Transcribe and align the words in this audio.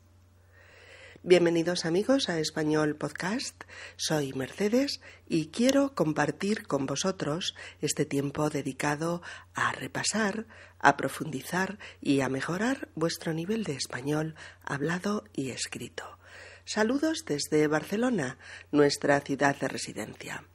Bienvenidos 1.22 1.84
amigos 1.84 2.30
a 2.30 2.40
Español 2.40 2.95
Podcast. 2.95 3.64
Soy 3.98 4.32
Mercedes 4.32 5.02
y 5.28 5.48
quiero 5.48 5.94
compartir 5.94 6.66
con 6.66 6.86
vosotros 6.86 7.55
este 7.82 8.05
tiempo 8.05 8.50
dedicado 8.50 9.22
a 9.54 9.73
repasar, 9.73 10.48
a 10.80 10.95
profundizar 10.95 11.78
y 12.00 12.22
a 12.22 12.30
mejorar 12.30 12.88
vuestro 12.95 13.34
nivel 13.34 13.66
de 13.66 13.73
español 13.73 14.36
hablado 14.64 15.26
y 15.34 15.50
escrito. 15.50 16.17
Saludos 16.64 17.26
desde 17.26 17.67
Barcelona, 17.67 18.38
nuestra 18.72 19.20
ciudad 19.20 19.58
de 19.59 19.67
residencia. 19.67 20.45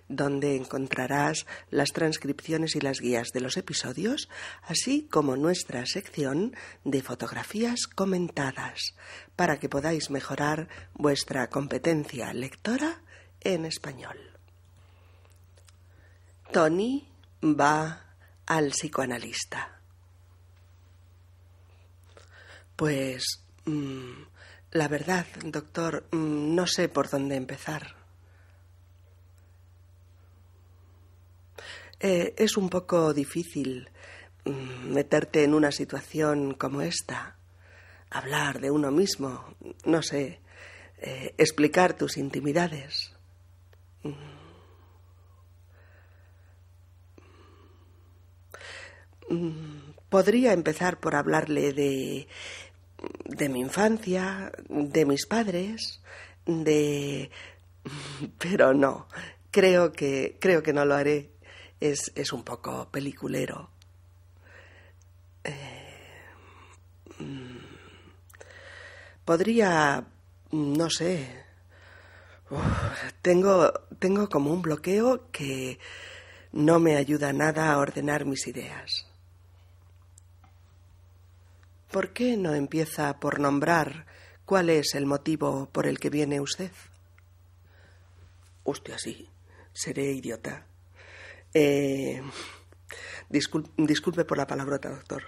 donde 0.07 0.55
encontrarás 0.55 1.45
las 1.69 1.91
transcripciones 1.91 2.75
y 2.75 2.81
las 2.81 2.99
guías 2.99 3.29
de 3.33 3.41
los 3.41 3.57
episodios, 3.57 4.29
así 4.63 5.07
como 5.09 5.35
nuestra 5.35 5.85
sección 5.85 6.55
de 6.83 7.01
fotografías 7.01 7.87
comentadas, 7.87 8.95
para 9.35 9.59
que 9.59 9.69
podáis 9.69 10.09
mejorar 10.09 10.67
vuestra 10.95 11.49
competencia 11.49 12.33
lectora 12.33 13.01
en 13.41 13.65
español. 13.65 14.17
Tony 16.51 17.07
va 17.43 18.08
al 18.49 18.71
psicoanalista. 18.71 19.79
Pues 22.75 23.43
mm, 23.65 24.23
la 24.71 24.87
verdad, 24.87 25.25
doctor, 25.45 26.07
mm, 26.11 26.55
no 26.55 26.65
sé 26.65 26.89
por 26.89 27.09
dónde 27.09 27.35
empezar. 27.35 27.95
Eh, 31.99 32.33
es 32.37 32.57
un 32.57 32.69
poco 32.69 33.13
difícil 33.13 33.89
mm, 34.45 34.93
meterte 34.93 35.43
en 35.43 35.53
una 35.53 35.71
situación 35.71 36.55
como 36.55 36.81
esta, 36.81 37.35
hablar 38.09 38.59
de 38.59 38.71
uno 38.71 38.89
mismo, 38.89 39.53
no 39.85 40.01
sé, 40.01 40.39
eh, 40.97 41.35
explicar 41.37 41.95
tus 41.95 42.17
intimidades. 42.17 43.13
Podría 50.09 50.53
empezar 50.53 50.99
por 50.99 51.15
hablarle 51.15 51.73
de, 51.73 52.27
de 53.25 53.49
mi 53.49 53.59
infancia, 53.59 54.51
de 54.67 55.05
mis 55.05 55.25
padres, 55.25 56.01
de... 56.45 57.29
Pero 58.37 58.73
no, 58.73 59.07
creo 59.51 59.91
que, 59.91 60.37
creo 60.39 60.63
que 60.63 60.73
no 60.73 60.85
lo 60.85 60.95
haré. 60.95 61.31
Es, 61.79 62.11
es 62.15 62.33
un 62.33 62.43
poco 62.43 62.89
peliculero. 62.91 63.69
Eh, 65.45 65.53
mm, 67.19 67.57
podría, 69.23 70.03
no 70.51 70.89
sé, 70.89 71.45
tengo, 73.21 73.71
tengo 73.99 74.27
como 74.27 74.51
un 74.51 74.61
bloqueo 74.61 75.31
que 75.31 75.79
no 76.51 76.79
me 76.79 76.97
ayuda 76.97 77.31
nada 77.31 77.71
a 77.71 77.77
ordenar 77.77 78.25
mis 78.25 78.47
ideas. 78.47 79.08
¿Por 81.91 82.13
qué 82.13 82.37
no 82.37 82.53
empieza 82.53 83.19
por 83.19 83.39
nombrar 83.39 84.05
cuál 84.45 84.69
es 84.69 84.93
el 84.93 85.07
motivo 85.07 85.69
por 85.71 85.87
el 85.87 85.99
que 85.99 86.11
viene 86.11 86.39
usted? 86.39 86.71
Hostia, 88.63 88.99
sí, 88.99 89.27
seré 89.73 90.11
idiota. 90.11 90.67
Eh, 91.51 92.21
disculpe, 93.27 94.23
por 94.23 94.37
la 94.37 94.45
palabrota, 94.45 94.89
doctor. 94.89 95.23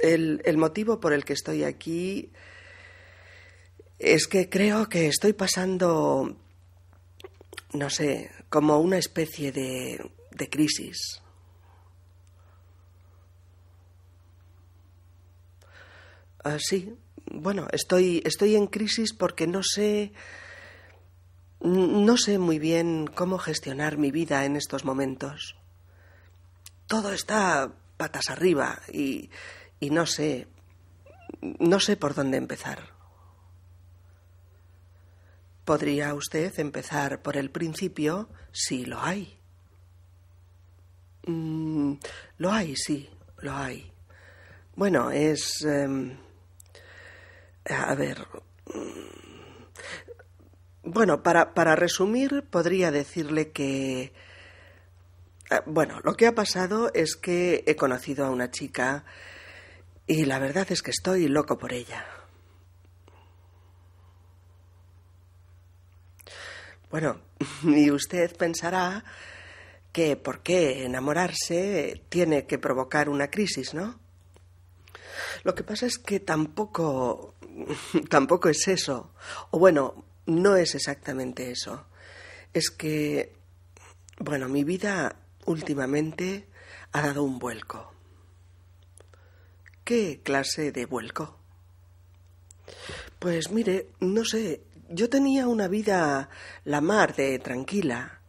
El, 0.00 0.40
el, 0.46 0.56
motivo 0.56 1.00
por 1.00 1.12
el 1.12 1.26
que 1.26 1.34
estoy 1.34 1.64
aquí 1.64 2.32
es 3.98 4.26
que 4.26 4.48
creo 4.48 4.88
que 4.88 5.08
estoy 5.08 5.34
pasando, 5.34 6.34
no 7.74 7.90
sé, 7.90 8.30
como 8.48 8.78
una 8.78 8.96
especie 8.96 9.52
de, 9.52 10.10
de 10.30 10.48
crisis. 10.48 11.20
Ah, 16.42 16.58
sí, 16.58 16.94
bueno, 17.30 17.68
estoy, 17.72 18.22
estoy 18.24 18.56
en 18.56 18.66
crisis 18.66 19.12
porque 19.12 19.46
no 19.46 19.62
sé. 19.62 20.12
No 21.60 22.16
sé 22.16 22.38
muy 22.38 22.58
bien 22.58 23.06
cómo 23.06 23.38
gestionar 23.38 23.98
mi 23.98 24.10
vida 24.10 24.46
en 24.46 24.56
estos 24.56 24.84
momentos. 24.84 25.56
Todo 26.86 27.12
está 27.12 27.72
patas 27.98 28.30
arriba 28.30 28.80
y, 28.92 29.30
y 29.78 29.90
no 29.90 30.06
sé. 30.06 30.48
No 31.42 31.78
sé 31.78 31.96
por 31.96 32.14
dónde 32.14 32.38
empezar. 32.38 32.94
¿Podría 35.64 36.14
usted 36.14 36.58
empezar 36.58 37.22
por 37.22 37.36
el 37.36 37.50
principio 37.50 38.28
si 38.50 38.86
lo 38.86 39.00
hay? 39.00 39.38
Mm, 41.26 41.94
lo 42.38 42.50
hay, 42.50 42.74
sí, 42.76 43.08
lo 43.38 43.54
hay. 43.54 43.92
Bueno, 44.74 45.10
es. 45.10 45.62
Em, 45.62 46.16
a 47.66 47.94
ver. 47.94 48.26
Mm, 48.66 49.20
bueno, 50.82 51.22
para, 51.22 51.54
para 51.54 51.76
resumir, 51.76 52.44
podría 52.50 52.90
decirle 52.90 53.52
que. 53.52 54.12
Eh, 55.50 55.60
bueno, 55.66 56.00
lo 56.04 56.14
que 56.14 56.26
ha 56.26 56.34
pasado 56.34 56.90
es 56.94 57.16
que 57.16 57.64
he 57.66 57.76
conocido 57.76 58.24
a 58.24 58.30
una 58.30 58.50
chica 58.50 59.04
y 60.06 60.24
la 60.24 60.38
verdad 60.38 60.66
es 60.70 60.82
que 60.82 60.90
estoy 60.90 61.28
loco 61.28 61.58
por 61.58 61.72
ella. 61.72 62.04
Bueno, 66.90 67.20
y 67.62 67.90
usted 67.90 68.36
pensará 68.36 69.04
que 69.92 70.16
por 70.16 70.42
qué 70.42 70.84
enamorarse 70.84 72.02
tiene 72.08 72.46
que 72.46 72.58
provocar 72.58 73.08
una 73.08 73.30
crisis, 73.30 73.74
¿no? 73.74 74.00
Lo 75.44 75.54
que 75.54 75.64
pasa 75.64 75.86
es 75.86 75.98
que 75.98 76.20
tampoco 76.20 77.34
tampoco 78.08 78.48
es 78.48 78.68
eso. 78.68 79.12
O 79.50 79.58
bueno, 79.58 80.04
no 80.26 80.56
es 80.56 80.74
exactamente 80.74 81.50
eso. 81.50 81.86
Es 82.52 82.70
que, 82.70 83.34
bueno, 84.18 84.48
mi 84.48 84.64
vida 84.64 85.16
últimamente 85.46 86.48
ha 86.92 87.02
dado 87.02 87.22
un 87.22 87.38
vuelco. 87.38 87.92
¿Qué 89.84 90.20
clase 90.22 90.72
de 90.72 90.86
vuelco? 90.86 91.38
Pues 93.18 93.50
mire, 93.50 93.88
no 94.00 94.24
sé, 94.24 94.62
yo 94.88 95.08
tenía 95.10 95.46
una 95.46 95.68
vida 95.68 96.30
la 96.64 96.80
mar 96.80 97.14
de 97.14 97.38
tranquila. 97.38 98.20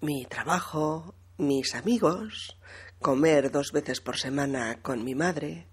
Mi 0.00 0.24
trabajo, 0.24 1.14
mis 1.36 1.74
amigos, 1.74 2.58
comer 3.00 3.50
dos 3.50 3.72
veces 3.72 4.00
por 4.00 4.18
semana 4.18 4.80
con 4.82 5.04
mi 5.04 5.14
madre, 5.14 5.66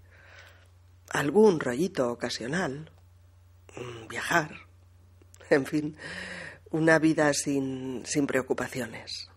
algún 1.10 1.60
rollito 1.60 2.10
ocasional. 2.10 2.90
Viajar, 4.08 4.50
en 5.50 5.66
fin, 5.66 5.96
una 6.70 6.98
vida 6.98 7.32
sin, 7.34 8.04
sin 8.06 8.26
preocupaciones. 8.26 9.28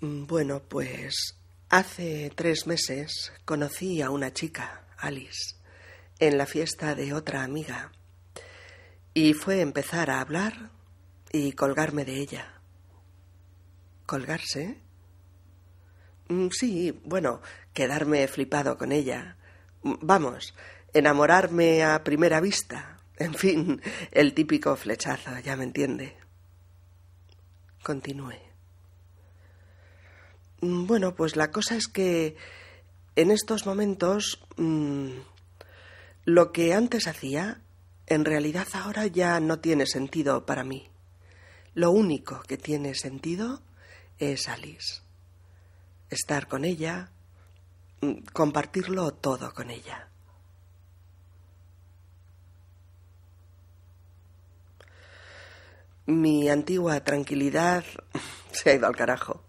Mm, 0.00 0.26
bueno, 0.26 0.62
pues 0.62 1.36
hace 1.68 2.32
tres 2.34 2.66
meses 2.66 3.32
conocí 3.44 4.00
a 4.02 4.10
una 4.10 4.32
chica, 4.32 4.86
Alice, 4.96 5.56
en 6.18 6.38
la 6.38 6.46
fiesta 6.46 6.94
de 6.94 7.12
otra 7.12 7.42
amiga, 7.42 7.92
y 9.12 9.34
fue 9.34 9.60
empezar 9.60 10.10
a 10.10 10.20
hablar 10.20 10.70
y 11.32 11.52
colgarme 11.52 12.04
de 12.04 12.16
ella. 12.16 12.60
¿Colgarse? 14.06 14.80
Mm, 16.30 16.50
sí, 16.52 16.98
bueno, 17.04 17.42
quedarme 17.74 18.28
flipado 18.28 18.78
con 18.78 18.92
ella. 18.92 19.36
Mm, 19.82 19.94
vamos, 20.00 20.54
enamorarme 20.94 21.82
a 21.82 22.04
primera 22.04 22.40
vista. 22.40 22.98
En 23.16 23.34
fin, 23.34 23.82
el 24.12 24.32
típico 24.32 24.76
flechazo, 24.76 25.38
ya 25.40 25.56
me 25.56 25.64
entiende. 25.64 26.16
Continúe. 27.82 28.38
Mm, 30.60 30.86
bueno, 30.86 31.16
pues 31.16 31.34
la 31.34 31.50
cosa 31.50 31.74
es 31.74 31.88
que 31.88 32.36
en 33.16 33.32
estos 33.32 33.66
momentos 33.66 34.40
lo 36.24 36.52
que 36.52 36.74
antes 36.74 37.08
hacía, 37.08 37.60
en 38.06 38.24
realidad 38.24 38.68
ahora 38.72 39.06
ya 39.08 39.40
no 39.40 39.58
tiene 39.58 39.84
sentido 39.84 40.46
para 40.46 40.62
mí. 40.62 40.88
Lo 41.74 41.90
único 41.90 42.40
que 42.46 42.56
tiene 42.56 42.94
sentido 42.94 43.62
es 44.18 44.48
Alice. 44.48 45.09
Estar 46.10 46.48
con 46.48 46.64
ella, 46.64 47.12
mm, 48.00 48.24
compartirlo 48.32 49.12
todo 49.12 49.54
con 49.54 49.70
ella. 49.70 50.08
Mi 56.06 56.48
antigua 56.48 57.04
tranquilidad 57.04 57.84
se 58.52 58.70
ha 58.70 58.74
ido 58.74 58.88
al 58.88 58.96
carajo. 58.96 59.44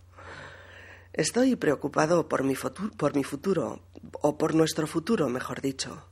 Estoy 1.13 1.55
preocupado 1.55 2.29
por 2.29 2.43
mi, 2.43 2.55
por 2.55 3.15
mi 3.15 3.23
futuro, 3.23 3.81
o 4.13 4.37
por 4.37 4.55
nuestro 4.55 4.87
futuro, 4.87 5.27
mejor 5.27 5.61
dicho. 5.61 6.07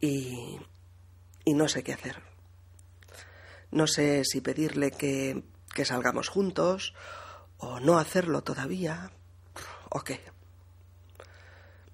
Y, 0.00 0.58
y 1.44 1.54
no 1.54 1.68
sé 1.68 1.82
qué 1.82 1.92
hacer. 1.92 2.22
No 3.70 3.86
sé 3.86 4.22
si 4.24 4.40
pedirle 4.40 4.90
que, 4.90 5.42
que 5.74 5.84
salgamos 5.84 6.28
juntos 6.28 6.94
o 7.58 7.80
no 7.80 7.98
hacerlo 7.98 8.42
todavía 8.42 9.10
o 9.96 10.04
qué. 10.04 10.20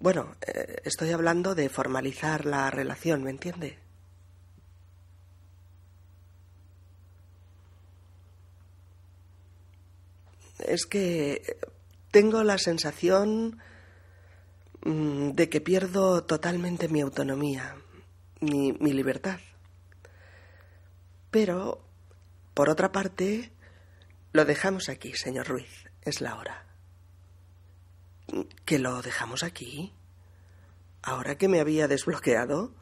Bueno, 0.01 0.35
eh, 0.45 0.83
estoy 0.85 1.13
hablando 1.13 1.55
de 1.55 1.69
formalizar 1.69 2.45
la 2.45 2.69
relación, 2.71 3.23
¿me 3.23 3.31
entiende? 3.31 3.79
Es 10.59 10.87
que 10.87 11.57
tengo 12.11 12.43
la 12.43 12.59
sensación 12.59 13.61
mm, 14.85 15.31
de 15.31 15.49
que 15.49 15.61
pierdo 15.61 16.25
totalmente 16.25 16.89
mi 16.89 17.01
autonomía, 17.01 17.77
mi, 18.41 18.73
mi 18.73 18.93
libertad. 18.93 19.39
Pero, 21.31 21.81
por 22.55 22.69
otra 22.69 22.91
parte, 22.91 23.53
lo 24.33 24.45
dejamos 24.45 24.89
aquí, 24.89 25.15
señor 25.15 25.47
Ruiz. 25.47 25.89
Es 26.03 26.21
la 26.21 26.37
hora. 26.37 26.72
¿Que 28.65 28.79
lo 28.79 29.03
dejamos 29.03 29.43
aquí? 29.43 29.93
¿Ahora 31.03 31.37
que 31.37 31.49
me 31.49 31.61
había 31.61 31.89
desbloqueado? 31.89 32.73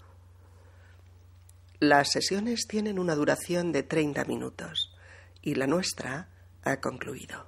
Las 1.81 2.11
sesiones 2.11 2.67
tienen 2.69 2.99
una 2.99 3.15
duración 3.15 3.73
de 3.73 3.83
30 3.83 4.25
minutos 4.27 4.95
y 5.43 5.55
la 5.55 5.67
nuestra 5.67 6.29
ha 6.63 6.81
concluido. 6.81 7.47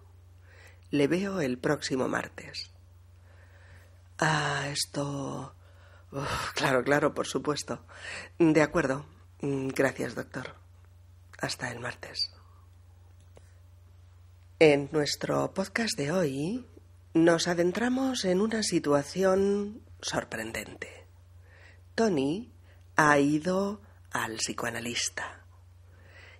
Le 0.91 1.07
veo 1.07 1.41
el 1.41 1.59
próximo 1.59 2.09
martes. 2.09 2.73
Ah, 4.19 4.69
esto. 4.71 5.55
claro, 6.55 6.83
claro, 6.83 7.15
por 7.15 7.27
supuesto. 7.27 7.85
De 8.39 8.63
acuerdo. 8.63 9.05
Gracias, 9.41 10.15
doctor. 10.15 10.55
Hasta 11.39 11.71
el 11.71 11.81
martes. 11.81 12.31
En 14.59 14.89
nuestro 14.93 15.53
podcast 15.53 15.97
de 15.99 16.13
hoy 16.13 16.72
nos 17.15 17.49
adentramos 17.49 18.25
en 18.25 18.41
una 18.41 18.63
situación 18.63 19.83
sorprendente. 20.01 21.07
Tony 21.95 22.53
ha 22.97 23.19
ido 23.19 23.83
al 24.11 24.37
psicoanalista. 24.37 25.45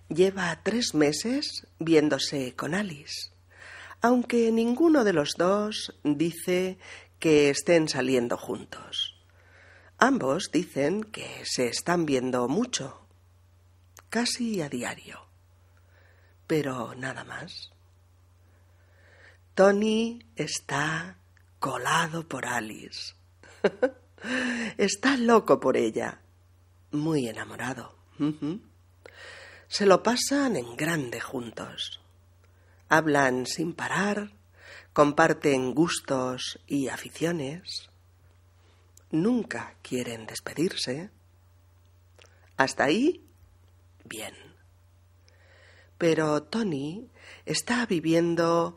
Lleva 0.09 0.59
tres 0.63 0.93
meses 0.95 1.67
viéndose 1.79 2.55
con 2.55 2.73
Alice, 2.73 3.31
aunque 4.01 4.51
ninguno 4.51 5.03
de 5.03 5.13
los 5.13 5.33
dos 5.37 5.95
dice 6.03 6.77
que 7.19 7.49
estén 7.49 7.87
saliendo 7.87 8.37
juntos. 8.37 9.23
Ambos 9.97 10.49
dicen 10.51 11.03
que 11.03 11.43
se 11.45 11.67
están 11.67 12.05
viendo 12.05 12.47
mucho 12.47 13.07
casi 14.09 14.61
a 14.61 14.69
diario. 14.69 15.25
Pero 16.45 16.93
nada 16.95 17.23
más. 17.23 17.72
Tony 19.55 20.25
está 20.35 21.19
colado 21.59 22.27
por 22.27 22.47
Alice. 22.47 23.13
está 24.77 25.15
loco 25.15 25.59
por 25.59 25.77
ella. 25.77 26.21
Muy 26.91 27.27
enamorado. 27.27 27.95
Se 29.67 29.85
lo 29.85 30.01
pasan 30.01 30.55
en 30.55 30.75
grande 30.75 31.21
juntos. 31.21 32.01
Hablan 32.89 33.45
sin 33.45 33.73
parar, 33.73 34.31
comparten 34.91 35.75
gustos 35.75 36.59
y 36.65 36.87
aficiones. 36.87 37.89
Nunca 39.11 39.75
quieren 39.83 40.25
despedirse. 40.25 41.11
Hasta 42.57 42.85
ahí 42.85 43.23
bien. 44.03 44.33
Pero 45.99 46.41
Tony 46.41 47.11
está 47.45 47.85
viviendo 47.85 48.75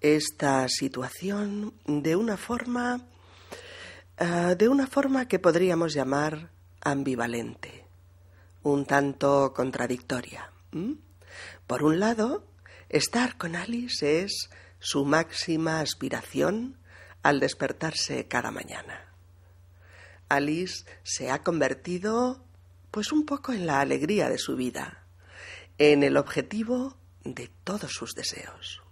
esta 0.00 0.68
situación 0.68 1.74
de 1.86 2.16
una 2.16 2.36
forma 2.36 3.06
eh, 4.18 4.54
de 4.56 4.68
una 4.68 4.86
forma 4.86 5.28
que 5.28 5.38
podríamos 5.38 5.92
llamar 5.92 6.50
ambivalente, 6.80 7.84
un 8.62 8.86
tanto 8.86 9.52
contradictoria. 9.54 10.50
Por 11.66 11.82
un 11.82 12.00
lado, 12.00 12.46
estar 12.88 13.36
con 13.36 13.56
Alice 13.56 14.22
es 14.22 14.48
su 14.78 15.04
máxima 15.04 15.80
aspiración 15.80 16.78
al 17.22 17.40
despertarse 17.40 18.26
cada 18.26 18.50
mañana. 18.50 19.12
Alice 20.28 20.86
se 21.02 21.30
ha 21.30 21.42
convertido 21.42 22.42
pues 22.90 23.12
un 23.12 23.26
poco 23.26 23.52
en 23.52 23.66
la 23.66 23.80
alegría 23.80 24.30
de 24.30 24.38
su 24.38 24.56
vida, 24.56 25.04
en 25.76 26.02
el 26.02 26.16
objetivo 26.16 26.96
de 27.24 27.50
todos 27.64 27.92
sus 27.92 28.14
deseos. 28.14 28.85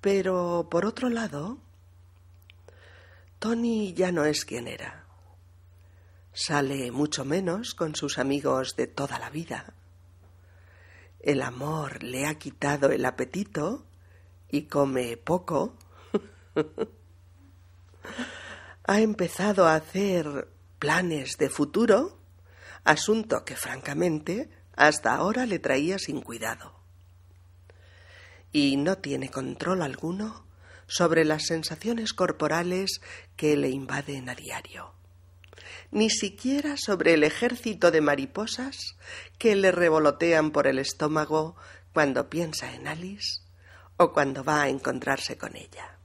Pero, 0.00 0.68
por 0.70 0.86
otro 0.86 1.10
lado, 1.10 1.58
Tony 3.38 3.92
ya 3.94 4.12
no 4.12 4.24
es 4.24 4.44
quien 4.44 4.68
era. 4.68 5.04
Sale 6.32 6.90
mucho 6.90 7.24
menos 7.24 7.74
con 7.74 7.94
sus 7.94 8.18
amigos 8.18 8.76
de 8.76 8.86
toda 8.86 9.18
la 9.18 9.30
vida. 9.30 9.74
El 11.20 11.42
amor 11.42 12.02
le 12.02 12.26
ha 12.26 12.36
quitado 12.36 12.90
el 12.90 13.04
apetito 13.04 13.84
y 14.48 14.62
come 14.62 15.16
poco. 15.16 15.76
ha 18.84 19.00
empezado 19.00 19.66
a 19.66 19.74
hacer 19.74 20.48
planes 20.78 21.36
de 21.36 21.50
futuro 21.50 22.18
asunto 22.84 23.44
que 23.44 23.54
francamente 23.54 24.50
hasta 24.74 25.14
ahora 25.14 25.46
le 25.46 25.58
traía 25.58 25.98
sin 25.98 26.22
cuidado. 26.22 26.79
Y 28.52 28.76
no 28.76 28.98
tiene 28.98 29.30
control 29.30 29.82
alguno 29.82 30.44
sobre 30.86 31.24
las 31.24 31.46
sensaciones 31.46 32.12
corporales 32.12 33.00
que 33.36 33.56
le 33.56 33.68
invaden 33.68 34.28
a 34.28 34.34
diario, 34.34 34.92
ni 35.92 36.10
siquiera 36.10 36.76
sobre 36.76 37.14
el 37.14 37.22
ejército 37.22 37.90
de 37.90 38.00
mariposas 38.00 38.96
que 39.38 39.54
le 39.54 39.70
revolotean 39.70 40.50
por 40.50 40.66
el 40.66 40.80
estómago 40.80 41.54
cuando 41.92 42.28
piensa 42.28 42.74
en 42.74 42.88
Alice 42.88 43.42
o 43.96 44.12
cuando 44.12 44.42
va 44.42 44.62
a 44.62 44.68
encontrarse 44.68 45.38
con 45.38 45.54
ella. 45.56 45.96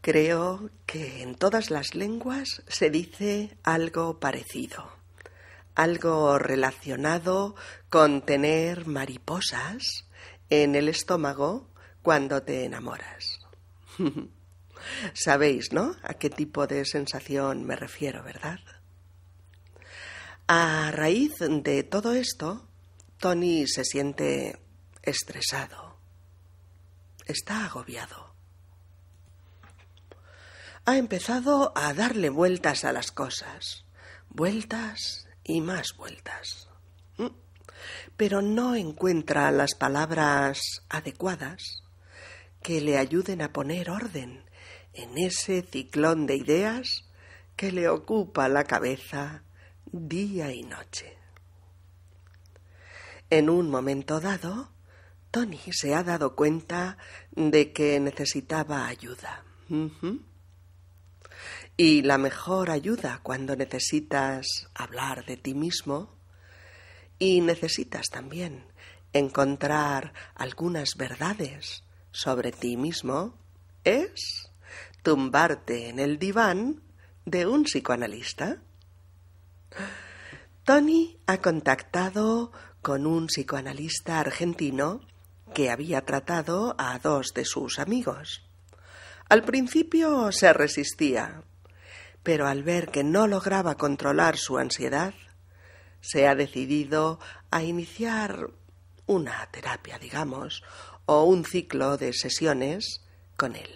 Creo 0.00 0.70
que 0.86 1.22
en 1.22 1.34
todas 1.34 1.70
las 1.70 1.94
lenguas 1.94 2.62
se 2.68 2.90
dice 2.90 3.56
algo 3.64 4.20
parecido, 4.20 4.95
algo 5.76 6.38
relacionado 6.38 7.54
con 7.88 8.22
tener 8.22 8.86
mariposas 8.86 10.08
en 10.50 10.74
el 10.74 10.88
estómago 10.88 11.70
cuando 12.02 12.42
te 12.42 12.64
enamoras. 12.64 13.38
Sabéis, 15.14 15.72
¿no? 15.72 15.94
A 16.02 16.14
qué 16.14 16.30
tipo 16.30 16.66
de 16.66 16.84
sensación 16.84 17.64
me 17.64 17.76
refiero, 17.76 18.24
¿verdad? 18.24 18.58
A 20.48 20.90
raíz 20.92 21.34
de 21.38 21.84
todo 21.84 22.12
esto, 22.12 22.68
Tony 23.18 23.66
se 23.68 23.84
siente 23.84 24.58
estresado. 25.02 25.98
Está 27.26 27.66
agobiado 27.66 28.26
ha 30.86 30.96
empezado 30.96 31.72
a 31.74 31.92
darle 31.94 32.30
vueltas 32.30 32.84
a 32.84 32.92
las 32.92 33.10
cosas, 33.10 33.84
vueltas 34.28 35.25
y 35.46 35.60
más 35.60 35.96
vueltas. 35.96 36.68
Mm. 37.18 37.28
Pero 38.16 38.42
no 38.42 38.74
encuentra 38.74 39.50
las 39.50 39.74
palabras 39.74 40.82
adecuadas 40.88 41.82
que 42.62 42.80
le 42.80 42.98
ayuden 42.98 43.42
a 43.42 43.52
poner 43.52 43.90
orden 43.90 44.44
en 44.92 45.18
ese 45.18 45.62
ciclón 45.62 46.26
de 46.26 46.36
ideas 46.36 47.04
que 47.54 47.70
le 47.70 47.88
ocupa 47.88 48.48
la 48.48 48.64
cabeza 48.64 49.44
día 49.92 50.52
y 50.52 50.62
noche. 50.62 51.16
En 53.30 53.50
un 53.50 53.70
momento 53.70 54.20
dado, 54.20 54.70
Tony 55.30 55.60
se 55.70 55.94
ha 55.94 56.02
dado 56.02 56.34
cuenta 56.34 56.96
de 57.32 57.72
que 57.72 58.00
necesitaba 58.00 58.86
ayuda. 58.86 59.44
Y 61.76 62.02
la 62.02 62.16
mejor 62.16 62.70
ayuda 62.70 63.20
cuando 63.22 63.54
necesitas 63.54 64.68
hablar 64.74 65.26
de 65.26 65.36
ti 65.36 65.54
mismo 65.54 66.16
y 67.18 67.42
necesitas 67.42 68.06
también 68.10 68.64
encontrar 69.12 70.14
algunas 70.34 70.96
verdades 70.96 71.84
sobre 72.12 72.52
ti 72.52 72.76
mismo 72.76 73.34
es 73.84 74.50
tumbarte 75.02 75.88
en 75.88 75.98
el 75.98 76.18
diván 76.18 76.82
de 77.26 77.46
un 77.46 77.64
psicoanalista. 77.64 78.62
Tony 80.64 81.18
ha 81.26 81.38
contactado 81.38 82.52
con 82.80 83.06
un 83.06 83.26
psicoanalista 83.26 84.18
argentino 84.18 85.00
que 85.54 85.70
había 85.70 86.04
tratado 86.04 86.74
a 86.78 86.98
dos 86.98 87.32
de 87.34 87.44
sus 87.44 87.78
amigos. 87.78 88.42
Al 89.28 89.42
principio 89.42 90.32
se 90.32 90.52
resistía, 90.52 91.42
pero 92.26 92.48
al 92.48 92.64
ver 92.64 92.88
que 92.88 93.04
no 93.04 93.28
lograba 93.28 93.76
controlar 93.76 94.36
su 94.36 94.58
ansiedad, 94.58 95.14
se 96.00 96.26
ha 96.26 96.34
decidido 96.34 97.20
a 97.52 97.62
iniciar 97.62 98.50
una 99.06 99.48
terapia, 99.52 100.00
digamos, 100.00 100.64
o 101.04 101.22
un 101.22 101.44
ciclo 101.44 101.96
de 101.96 102.12
sesiones 102.12 103.00
con 103.36 103.54
él. 103.54 103.70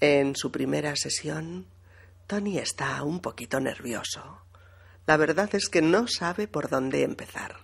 En 0.00 0.36
su 0.36 0.52
primera 0.52 0.94
sesión, 0.94 1.64
Tony 2.26 2.58
está 2.58 3.02
un 3.02 3.20
poquito 3.20 3.58
nervioso. 3.58 4.42
La 5.06 5.16
verdad 5.16 5.48
es 5.54 5.70
que 5.70 5.80
no 5.80 6.06
sabe 6.06 6.48
por 6.48 6.68
dónde 6.68 7.02
empezar. 7.02 7.56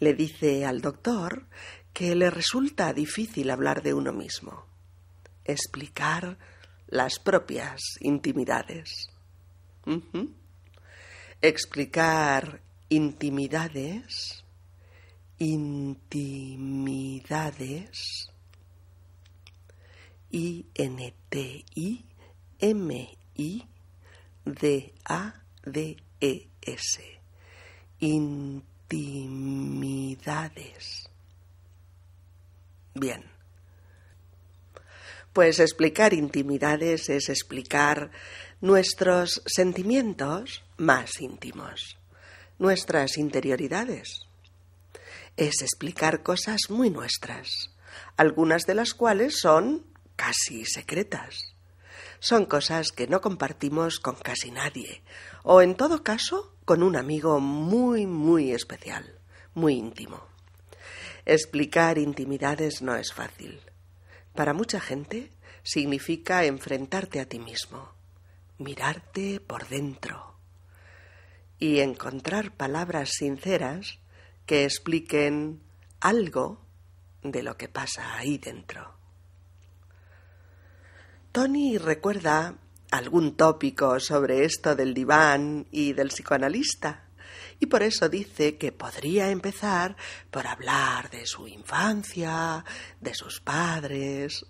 Le 0.00 0.14
dice 0.14 0.66
al 0.66 0.80
doctor 0.80 1.46
que 1.92 2.16
le 2.16 2.28
resulta 2.28 2.92
difícil 2.92 3.50
hablar 3.50 3.84
de 3.84 3.94
uno 3.94 4.12
mismo, 4.12 4.66
explicar 5.44 6.36
las 6.90 7.18
propias 7.18 7.80
intimidades. 8.00 9.08
Explicar 11.40 12.60
intimidades, 12.88 14.44
intimidades, 15.38 16.30
I-N-T-I-M-I-D-A-D-E-S. 20.32 20.80
Intimidades. 28.00 28.70
Bien. 32.94 33.39
Pues 35.32 35.60
explicar 35.60 36.12
intimidades 36.12 37.08
es 37.08 37.28
explicar 37.28 38.10
nuestros 38.60 39.42
sentimientos 39.46 40.64
más 40.76 41.20
íntimos 41.20 42.00
nuestras 42.60 43.16
interioridades. 43.16 44.20
Es 45.36 45.62
explicar 45.62 46.22
cosas 46.22 46.68
muy 46.68 46.90
nuestras, 46.90 47.70
algunas 48.18 48.64
de 48.64 48.74
las 48.74 48.92
cuales 48.92 49.40
son 49.40 49.86
casi 50.14 50.66
secretas. 50.66 51.54
Son 52.18 52.44
cosas 52.44 52.92
que 52.92 53.06
no 53.06 53.22
compartimos 53.22 53.98
con 53.98 54.14
casi 54.14 54.50
nadie, 54.50 55.02
o 55.42 55.62
en 55.62 55.74
todo 55.74 56.04
caso 56.04 56.54
con 56.66 56.82
un 56.82 56.96
amigo 56.96 57.40
muy, 57.40 58.04
muy 58.06 58.52
especial, 58.52 59.18
muy 59.54 59.74
íntimo. 59.74 60.22
Explicar 61.24 61.96
intimidades 61.96 62.82
no 62.82 62.94
es 62.94 63.14
fácil. 63.14 63.58
Para 64.34 64.54
mucha 64.54 64.80
gente 64.80 65.30
significa 65.62 66.44
enfrentarte 66.44 67.20
a 67.20 67.26
ti 67.26 67.38
mismo, 67.38 67.92
mirarte 68.58 69.40
por 69.40 69.68
dentro, 69.68 70.34
y 71.58 71.80
encontrar 71.80 72.52
palabras 72.52 73.10
sinceras 73.18 73.98
que 74.46 74.64
expliquen 74.64 75.60
algo 76.00 76.60
de 77.22 77.42
lo 77.42 77.56
que 77.56 77.68
pasa 77.68 78.16
ahí 78.16 78.38
dentro. 78.38 78.94
Tony 81.32 81.78
recuerda 81.78 82.56
algún 82.90 83.36
tópico 83.36 84.00
sobre 84.00 84.44
esto 84.44 84.74
del 84.74 84.94
diván 84.94 85.66
y 85.70 85.92
del 85.92 86.08
psicoanalista, 86.08 87.04
y 87.60 87.66
por 87.66 87.82
eso 87.82 88.08
dice 88.08 88.56
que 88.56 88.72
podría 88.72 89.30
empezar 89.30 89.96
por 90.30 90.46
hablar 90.46 91.10
de 91.10 91.26
su 91.26 91.46
infancia, 91.46 92.64
de 93.00 93.14
sus 93.14 93.40
padres, 93.40 94.46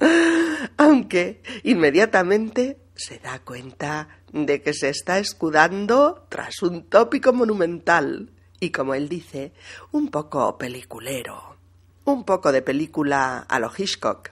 aunque 0.76 1.42
inmediatamente 1.62 2.80
se 2.96 3.20
da 3.20 3.38
cuenta 3.38 4.08
de 4.32 4.60
que 4.60 4.74
se 4.74 4.88
está 4.88 5.18
escudando 5.20 6.26
tras 6.28 6.62
un 6.62 6.88
tópico 6.88 7.32
monumental 7.32 8.32
y, 8.60 8.70
como 8.70 8.94
él 8.94 9.08
dice, 9.08 9.52
un 9.92 10.08
poco 10.08 10.58
peliculero. 10.58 11.56
Un 12.04 12.24
poco 12.24 12.50
de 12.50 12.62
película 12.62 13.38
a 13.48 13.58
lo 13.60 13.70
Hitchcock, 13.76 14.30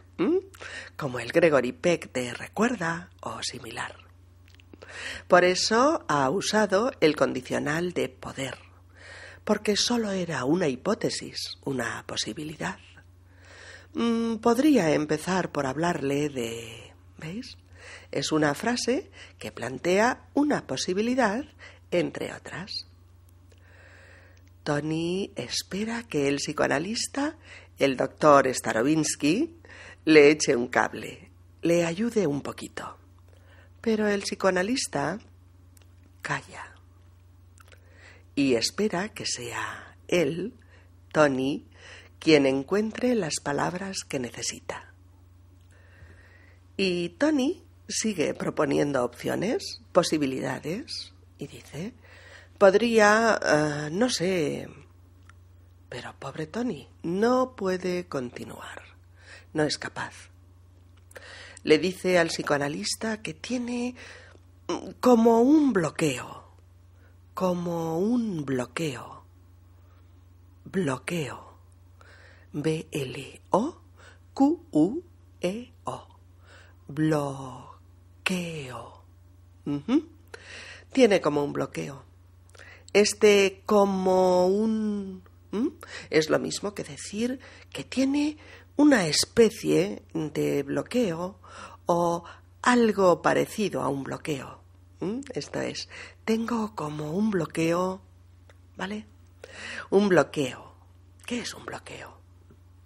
como 0.96 1.20
el 1.20 1.30
Gregory 1.30 1.72
Peck 1.72 2.12
de 2.12 2.34
Recuerda 2.34 3.10
o 3.20 3.42
similar. 3.42 4.05
Por 5.28 5.44
eso 5.44 6.04
ha 6.08 6.28
usado 6.30 6.92
el 7.00 7.16
condicional 7.16 7.92
de 7.92 8.08
poder, 8.08 8.58
porque 9.44 9.76
solo 9.76 10.10
era 10.10 10.44
una 10.44 10.68
hipótesis, 10.68 11.58
una 11.64 12.04
posibilidad. 12.06 12.78
Mm, 13.94 14.36
podría 14.36 14.92
empezar 14.92 15.50
por 15.52 15.66
hablarle 15.66 16.28
de... 16.28 16.92
¿Veis? 17.18 17.56
Es 18.10 18.32
una 18.32 18.54
frase 18.54 19.10
que 19.38 19.52
plantea 19.52 20.28
una 20.34 20.66
posibilidad 20.66 21.44
entre 21.90 22.32
otras. 22.34 22.86
Tony 24.64 25.32
espera 25.36 26.02
que 26.02 26.28
el 26.28 26.36
psicoanalista, 26.36 27.36
el 27.78 27.96
doctor 27.96 28.52
Starobinsky, 28.52 29.54
le 30.04 30.30
eche 30.30 30.56
un 30.56 30.68
cable, 30.68 31.30
le 31.62 31.84
ayude 31.84 32.26
un 32.26 32.42
poquito. 32.42 32.98
Pero 33.86 34.08
el 34.08 34.22
psicoanalista 34.22 35.20
calla 36.20 36.74
y 38.34 38.56
espera 38.56 39.10
que 39.10 39.26
sea 39.26 39.96
él, 40.08 40.54
Tony, 41.12 41.68
quien 42.18 42.46
encuentre 42.46 43.14
las 43.14 43.34
palabras 43.40 43.98
que 43.98 44.18
necesita. 44.18 44.92
Y 46.76 47.10
Tony 47.10 47.62
sigue 47.86 48.34
proponiendo 48.34 49.04
opciones, 49.04 49.82
posibilidades, 49.92 51.12
y 51.38 51.46
dice, 51.46 51.94
podría, 52.58 53.38
eh, 53.40 53.90
no 53.92 54.10
sé, 54.10 54.68
pero 55.88 56.12
pobre 56.18 56.48
Tony, 56.48 56.88
no 57.04 57.54
puede 57.54 58.06
continuar, 58.08 58.82
no 59.52 59.62
es 59.62 59.78
capaz. 59.78 60.30
Le 61.66 61.78
dice 61.78 62.18
al 62.18 62.28
psicoanalista 62.28 63.20
que 63.22 63.34
tiene 63.34 63.96
mm, 64.68 64.90
como 65.00 65.40
un 65.40 65.72
bloqueo, 65.72 66.44
como 67.34 67.98
un 67.98 68.44
bloqueo, 68.44 69.24
bloqueo, 70.64 71.58
B-L-O-Q-U-E-O, 72.52 73.36
bloqueo 76.88 77.76
bloqueo. 78.26 79.04
Tiene 80.92 81.20
como 81.20 81.44
un 81.44 81.52
bloqueo. 81.52 82.02
Este 82.92 83.62
como 83.66 84.46
un... 84.46 85.22
es 86.10 86.30
lo 86.30 86.38
mismo 86.38 86.74
que 86.74 86.84
decir 86.84 87.40
que 87.72 87.84
tiene 87.84 88.36
una 88.76 89.06
especie 89.06 90.02
de 90.12 90.62
bloqueo 90.62 91.38
o 91.86 92.24
algo 92.62 93.22
parecido 93.22 93.82
a 93.82 93.88
un 93.88 94.04
bloqueo. 94.04 94.60
Esto 95.34 95.60
es, 95.60 95.88
tengo 96.24 96.74
como 96.74 97.12
un 97.12 97.30
bloqueo, 97.30 98.00
¿vale? 98.76 99.06
Un 99.90 100.08
bloqueo. 100.08 100.74
¿Qué 101.24 101.40
es 101.40 101.54
un 101.54 101.64
bloqueo? 101.64 102.18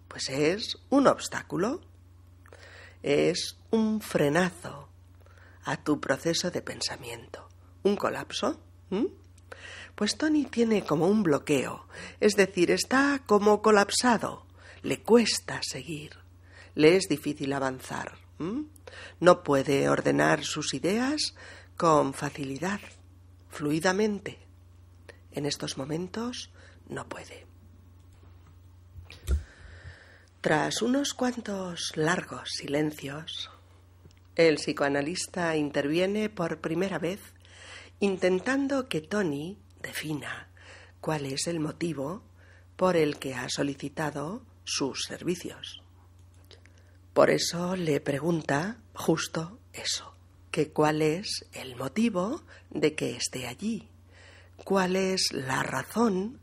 Pues 0.09 0.29
es 0.29 0.79
un 0.91 1.07
obstáculo, 1.07 1.81
es 3.03 3.59
un 3.71 4.01
frenazo, 4.01 4.89
a 5.65 5.77
tu 5.77 6.01
proceso 6.01 6.51
de 6.51 6.63
pensamiento. 6.63 7.49
¿Un 7.83 7.97
colapso? 7.97 8.61
Pues 9.95 10.17
Tony 10.17 10.45
tiene 10.45 10.85
como 10.85 11.07
un 11.07 11.23
bloqueo, 11.23 11.87
es 12.21 12.35
decir, 12.35 12.71
está 12.71 13.23
como 13.27 13.63
colapsado. 13.63 14.47
Le 14.83 15.03
cuesta 15.03 15.61
seguir, 15.63 16.13
le 16.75 16.97
es 16.97 17.09
difícil 17.09 17.53
avanzar. 17.53 18.19
No 19.21 19.43
puede 19.43 19.89
ordenar 19.89 20.45
sus 20.45 20.73
ideas 20.75 21.35
con 21.77 22.15
facilidad, 22.15 22.81
fluidamente. 23.49 24.39
En 25.33 25.47
estos 25.47 25.77
momentos 25.77 26.51
no 26.89 27.09
puede. 27.09 27.47
Tras 30.41 30.81
unos 30.81 31.13
cuantos 31.13 31.93
largos 31.97 32.49
silencios, 32.57 33.51
el 34.37 34.55
psicoanalista 34.57 35.55
interviene 35.57 36.31
por 36.31 36.61
primera 36.61 36.99
vez 36.99 37.21
intentando 38.01 38.89
que 38.89 39.03
Tony 39.03 39.59
defina 39.83 40.49
cuál 41.01 41.27
es 41.27 41.47
el 41.47 41.61
motivo 41.61 42.23
por 42.77 42.97
el 42.97 43.19
que 43.19 43.35
ha 43.35 43.51
solicitado 43.51 44.43
sus 44.71 45.03
servicios. 45.03 45.83
Por 47.13 47.31
eso 47.31 47.75
le 47.75 48.01
pregunta 48.01 48.79
justo 48.95 49.59
eso, 49.73 50.15
que 50.51 50.71
cuál 50.71 51.03
es 51.03 51.45
el 51.53 51.75
motivo 51.75 52.43
de 52.71 52.95
que 52.95 53.17
esté 53.17 53.49
allí, 53.49 53.89
cuál 54.65 54.95
es 54.95 55.33
la 55.33 55.63
razón 55.63 56.39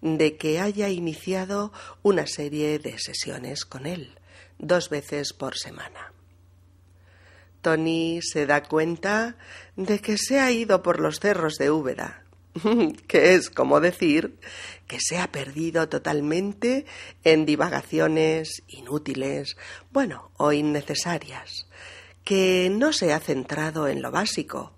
de 0.00 0.36
que 0.36 0.60
haya 0.60 0.88
iniciado 0.90 1.72
una 2.02 2.26
serie 2.26 2.78
de 2.78 2.98
sesiones 2.98 3.64
con 3.64 3.86
él, 3.86 4.18
dos 4.58 4.88
veces 4.88 5.32
por 5.32 5.56
semana. 5.56 6.12
Tony 7.62 8.20
se 8.22 8.46
da 8.46 8.62
cuenta 8.62 9.36
de 9.74 9.98
que 9.98 10.16
se 10.18 10.38
ha 10.38 10.52
ido 10.52 10.82
por 10.82 11.00
los 11.00 11.18
cerros 11.18 11.56
de 11.56 11.72
Úbeda, 11.72 12.25
que 13.06 13.34
es 13.34 13.50
como 13.50 13.80
decir 13.80 14.38
que 14.86 14.98
se 15.00 15.18
ha 15.18 15.30
perdido 15.30 15.88
totalmente 15.88 16.86
en 17.24 17.46
divagaciones 17.46 18.62
inútiles, 18.68 19.56
bueno, 19.90 20.30
o 20.36 20.52
innecesarias, 20.52 21.66
que 22.24 22.70
no 22.70 22.92
se 22.92 23.12
ha 23.12 23.20
centrado 23.20 23.88
en 23.88 24.02
lo 24.02 24.10
básico, 24.10 24.72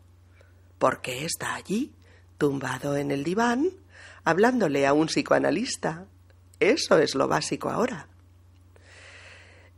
porque 0.79 1.25
está 1.25 1.55
allí, 1.55 1.93
tumbado 2.39 2.97
en 2.97 3.11
el 3.11 3.25
diván, 3.25 3.71
hablándole 4.25 4.87
a 4.87 4.93
un 4.93 5.07
psicoanalista. 5.07 6.07
Eso 6.61 6.99
es 6.99 7.15
lo 7.15 7.29
básico 7.29 7.71
ahora. 7.71 8.09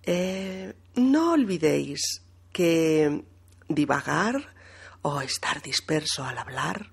Eh, 0.02 0.72
no 0.94 1.32
olvidéis 1.32 2.22
que 2.52 3.22
divagar 3.68 4.54
o 5.02 5.20
estar 5.20 5.62
disperso 5.62 6.24
al 6.24 6.38
hablar 6.38 6.90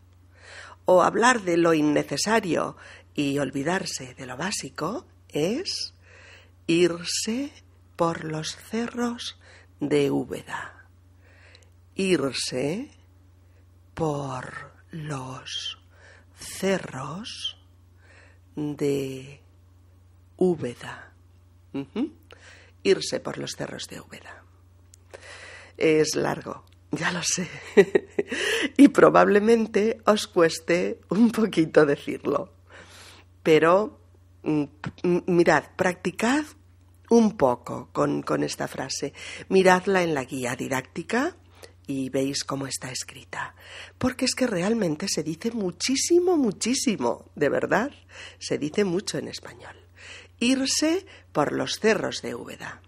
o 0.90 1.04
hablar 1.04 1.42
de 1.42 1.58
lo 1.58 1.74
innecesario 1.74 2.78
y 3.14 3.40
olvidarse 3.40 4.14
de 4.14 4.26
lo 4.26 4.38
básico 4.38 5.06
es 5.28 5.94
irse 6.66 7.52
por 7.98 8.24
los 8.24 8.56
cerros 8.56 9.38
de 9.82 10.10
Úbeda. 10.12 10.88
Irse 11.96 12.90
por 13.94 14.72
los 14.92 15.78
cerros 16.36 17.58
de 18.56 19.42
Úbeda. 20.38 21.12
Irse 22.84 23.20
por 23.20 23.38
los 23.38 23.52
cerros 23.58 23.88
de 23.90 24.00
Úbeda. 24.00 24.42
Es 25.76 26.16
largo, 26.16 26.64
ya 26.92 27.12
lo 27.12 27.22
sé. 27.24 27.50
y 28.78 28.88
probablemente 28.90 30.00
os 30.06 30.28
cueste 30.28 31.02
un 31.10 31.32
poquito 31.32 31.86
decirlo. 31.86 32.54
Pero 33.44 34.00
mm, 34.44 34.64
mirad, 35.28 35.64
practicad 35.76 36.46
un 37.10 37.38
poco 37.38 37.90
con, 37.92 38.22
con 38.22 38.44
esta 38.44 38.68
frase. 38.68 39.14
Miradla 39.50 40.04
en 40.04 40.14
la 40.14 40.26
guía 40.26 40.56
didáctica 40.56 41.36
y 41.88 42.10
veis 42.10 42.44
cómo 42.44 42.68
está 42.68 42.92
escrita. 42.92 43.56
Porque 43.98 44.26
es 44.26 44.36
que 44.36 44.48
realmente 44.48 45.08
se 45.08 45.24
dice 45.24 45.52
muchísimo, 45.52 46.38
muchísimo, 46.38 47.32
de 47.36 47.50
verdad, 47.50 47.92
se 48.40 48.58
dice 48.58 48.84
mucho 48.84 49.18
en 49.18 49.30
español. 49.30 49.76
Irse 50.40 51.06
por 51.32 51.54
los 51.54 51.80
cerros 51.80 52.22
de 52.22 52.36
Úbeda. 52.36 52.82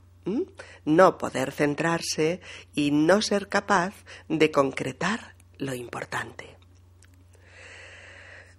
No 0.86 1.18
poder 1.18 1.52
centrarse 1.52 2.42
y 2.76 2.92
no 2.92 3.22
ser 3.22 3.48
capaz 3.50 3.94
de 4.28 4.52
concretar 4.52 5.36
lo 5.58 5.74
importante. 5.74 6.58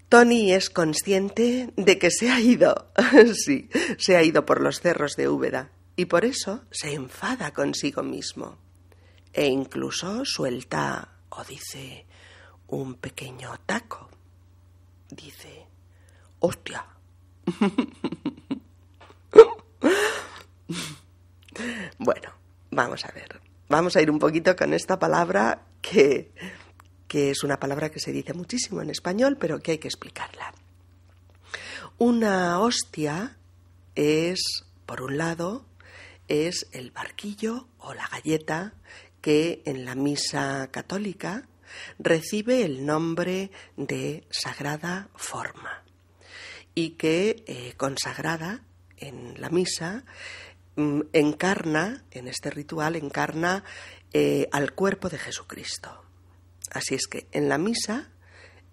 Tony 0.08 0.52
es 0.52 0.70
consciente 0.70 1.72
de 1.76 1.98
que 1.98 2.10
se 2.10 2.30
ha 2.30 2.40
ido, 2.40 2.90
sí, 3.34 3.70
se 3.98 4.16
ha 4.16 4.22
ido 4.24 4.44
por 4.44 4.60
los 4.60 4.80
cerros 4.80 5.14
de 5.14 5.28
Úbeda 5.28 5.70
y 5.94 6.06
por 6.06 6.24
eso 6.24 6.64
se 6.70 6.94
enfada 6.94 7.52
consigo 7.52 8.02
mismo 8.02 8.58
e 9.32 9.46
incluso 9.46 10.24
suelta 10.24 11.20
o 11.28 11.44
dice 11.44 12.06
un 12.66 12.94
pequeño 12.94 13.60
taco. 13.66 14.08
Dice, 15.10 15.66
hostia. 16.40 16.84
bueno, 22.00 22.32
vamos 22.70 23.04
a 23.04 23.12
ver. 23.12 23.40
Vamos 23.68 23.94
a 23.94 24.00
ir 24.00 24.10
un 24.10 24.18
poquito 24.18 24.56
con 24.56 24.72
esta 24.72 24.98
palabra 24.98 25.66
que, 25.82 26.32
que 27.06 27.30
es 27.30 27.44
una 27.44 27.60
palabra 27.60 27.90
que 27.90 28.00
se 28.00 28.10
dice 28.10 28.32
muchísimo 28.32 28.80
en 28.80 28.88
español, 28.88 29.36
pero 29.38 29.60
que 29.60 29.72
hay 29.72 29.78
que 29.78 29.88
explicarla. 29.88 30.54
Una 31.98 32.58
hostia 32.58 33.36
es, 33.94 34.64
por 34.86 35.02
un 35.02 35.18
lado, 35.18 35.66
es 36.26 36.68
el 36.72 36.90
barquillo 36.90 37.68
o 37.78 37.92
la 37.92 38.08
galleta 38.08 38.72
que 39.20 39.62
en 39.66 39.84
la 39.84 39.94
misa 39.94 40.70
católica 40.72 41.48
recibe 41.98 42.64
el 42.64 42.86
nombre 42.86 43.50
de 43.76 44.24
Sagrada 44.30 45.10
Forma 45.16 45.84
y 46.74 46.92
que 46.92 47.44
eh, 47.46 47.74
consagrada 47.76 48.62
en 48.96 49.38
la 49.38 49.50
misa 49.50 50.04
encarna, 50.76 52.04
en 52.10 52.28
este 52.28 52.50
ritual, 52.50 52.96
encarna 52.96 53.64
eh, 54.12 54.48
al 54.52 54.72
cuerpo 54.72 55.08
de 55.08 55.18
Jesucristo. 55.18 56.04
Así 56.70 56.94
es 56.94 57.06
que 57.06 57.26
en 57.32 57.48
la 57.48 57.58
misa 57.58 58.10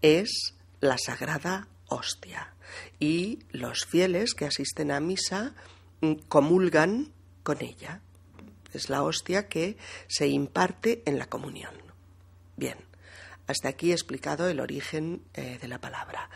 es 0.02 0.56
la 0.80 0.98
Sagrada 0.98 1.68
Hostia 1.88 2.54
y 3.00 3.40
los 3.52 3.86
fieles 3.86 4.34
que 4.34 4.46
asisten 4.46 4.92
a 4.92 5.00
misa 5.00 5.56
mm, 6.02 6.14
comulgan 6.28 7.14
con 7.44 7.64
ella. 7.64 8.02
Es 8.74 8.90
la 8.90 9.04
hostia 9.04 9.48
que 9.48 9.78
se 10.08 10.28
imparte 10.28 11.02
en 11.06 11.18
la 11.18 11.28
comunión. 11.28 11.74
Bien, 12.58 12.78
hasta 13.48 13.70
aquí 13.70 13.92
he 13.92 13.94
explicado 13.94 14.50
el 14.50 14.60
origen 14.60 15.24
eh, 15.34 15.58
de 15.60 15.68
la 15.68 15.80
palabra. 15.80 16.30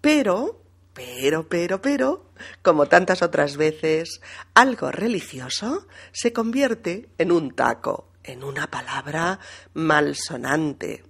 Pero, 0.00 0.62
pero, 0.98 1.48
pero, 1.48 1.80
pero, 1.80 2.26
como 2.60 2.86
tantas 2.86 3.22
otras 3.22 3.56
veces, 3.56 4.20
algo 4.54 4.90
religioso 4.90 5.86
se 6.10 6.32
convierte 6.32 7.08
en 7.18 7.30
un 7.30 7.54
taco 7.54 8.08
en 8.24 8.44
una 8.44 8.66
palabra 8.66 9.38
malsonante, 9.72 11.02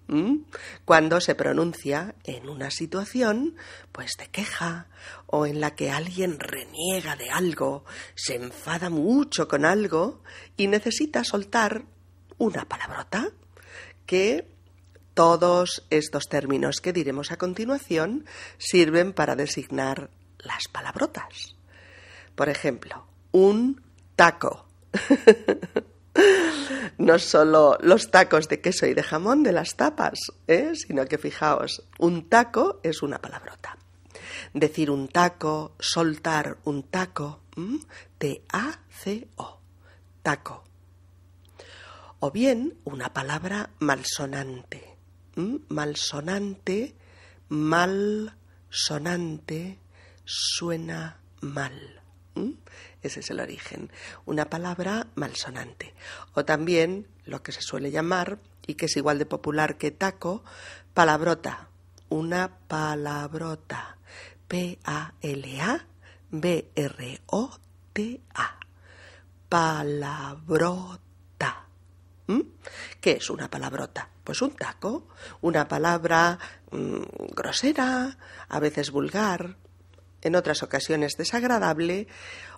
cuando 0.85 1.21
se 1.21 1.35
pronuncia 1.35 2.15
en 2.23 2.49
una 2.49 2.71
situación 2.71 3.57
pues 3.91 4.13
de 4.19 4.29
queja 4.29 4.87
o 5.27 5.45
en 5.45 5.61
la 5.61 5.75
que 5.75 5.91
alguien 5.91 6.39
reniega 6.39 7.17
de 7.17 7.31
algo, 7.31 7.85
se 8.15 8.37
enfada 8.37 8.89
mucho 8.89 9.49
con 9.49 9.65
algo 9.65 10.23
y 10.57 10.69
necesita 10.69 11.25
soltar 11.25 11.87
una 12.37 12.67
palabrota 12.67 13.31
que 14.07 14.47
todos 15.19 15.85
estos 15.91 16.29
términos 16.29 16.81
que 16.81 16.93
diremos 16.93 17.33
a 17.33 17.39
continuación 17.39 18.25
sirven 18.57 19.13
para 19.13 19.35
designar 19.35 20.11
las 20.39 20.69
palabrotas. 20.69 21.57
Por 22.37 22.49
ejemplo, 22.49 23.05
un 23.33 23.83
taco. 24.15 24.69
no 26.99 27.19
solo 27.19 27.77
los 27.81 28.13
tacos 28.13 28.47
de 28.47 28.61
queso 28.61 28.87
y 28.87 28.95
de 28.95 29.03
jamón 29.03 29.43
de 29.43 29.51
las 29.51 29.75
tapas, 29.75 30.21
¿eh? 30.47 30.77
sino 30.77 31.05
que 31.07 31.19
fijaos, 31.19 31.83
un 31.99 32.29
taco 32.29 32.79
es 32.85 33.03
una 33.03 33.21
palabrota. 33.21 33.77
Decir 34.55 34.89
un 34.89 35.09
taco, 35.09 35.75
soltar 35.81 36.59
un 36.63 36.85
taco, 36.85 37.41
T-A-C-O, 38.19 39.61
taco. 40.23 40.63
O 42.21 42.31
bien 42.31 42.79
una 42.85 43.13
palabra 43.13 43.71
malsonante, 43.81 44.98
malsonante, 45.69 46.95
malsonante, 47.49 49.79
suena 50.25 51.21
mal. 51.41 52.03
Ese 53.03 53.21
es 53.21 53.31
el 53.31 53.39
origen. 53.41 53.91
Una 54.27 54.51
palabra 54.51 55.07
malsonante. 55.15 55.95
O 56.35 56.45
también 56.45 57.07
lo 57.25 57.43
que 57.43 57.53
se 57.53 57.63
suele 57.63 57.91
llamar, 57.91 58.39
y 58.67 58.75
que 58.75 58.85
es 58.87 58.97
igual 58.97 59.19
de 59.19 59.27
popular 59.27 59.79
que 59.79 59.91
taco, 59.91 60.45
palabrota. 60.95 61.69
Una 62.09 62.59
palabrota. 62.69 63.99
P-A-L-A-B-R-O-T-A. 64.49 65.89
T-A. 67.99 68.61
Palabrota. 69.49 71.67
¿Mm? 72.29 72.41
¿Qué 73.01 73.13
es 73.13 73.29
una 73.29 73.51
palabrota? 73.51 74.09
Pues 74.29 74.43
un 74.43 74.51
taco, 74.51 75.09
una 75.41 75.69
palabra 75.69 76.39
mm, 76.71 77.33
grosera, 77.35 78.19
a 78.51 78.61
veces 78.61 78.91
vulgar, 78.91 79.57
en 80.21 80.37
otras 80.37 80.63
ocasiones 80.63 81.17
desagradable 81.17 82.09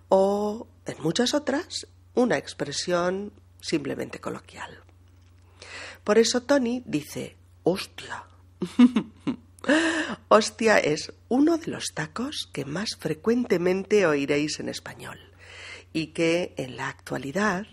o, 0.09 0.66
en 0.85 1.00
muchas 1.00 1.33
otras, 1.33 1.87
una 2.14 2.38
expresión 2.38 3.33
simplemente 3.61 4.18
coloquial. 4.18 4.83
Por 6.02 6.18
eso 6.18 6.42
Tony 6.42 6.83
dice, 6.87 7.37
hostia. 7.62 8.24
hostia 10.28 10.78
es 10.78 11.12
uno 11.28 11.56
de 11.56 11.68
los 11.68 11.85
tacos 11.94 12.50
que 12.52 12.64
más 12.64 12.96
frecuentemente 12.98 14.06
oiréis 14.06 14.59
en 14.59 14.70
español 14.70 15.20
y 15.92 16.09
que 16.09 16.52
en 16.56 16.76
la 16.76 16.88
actualidad 16.88 17.68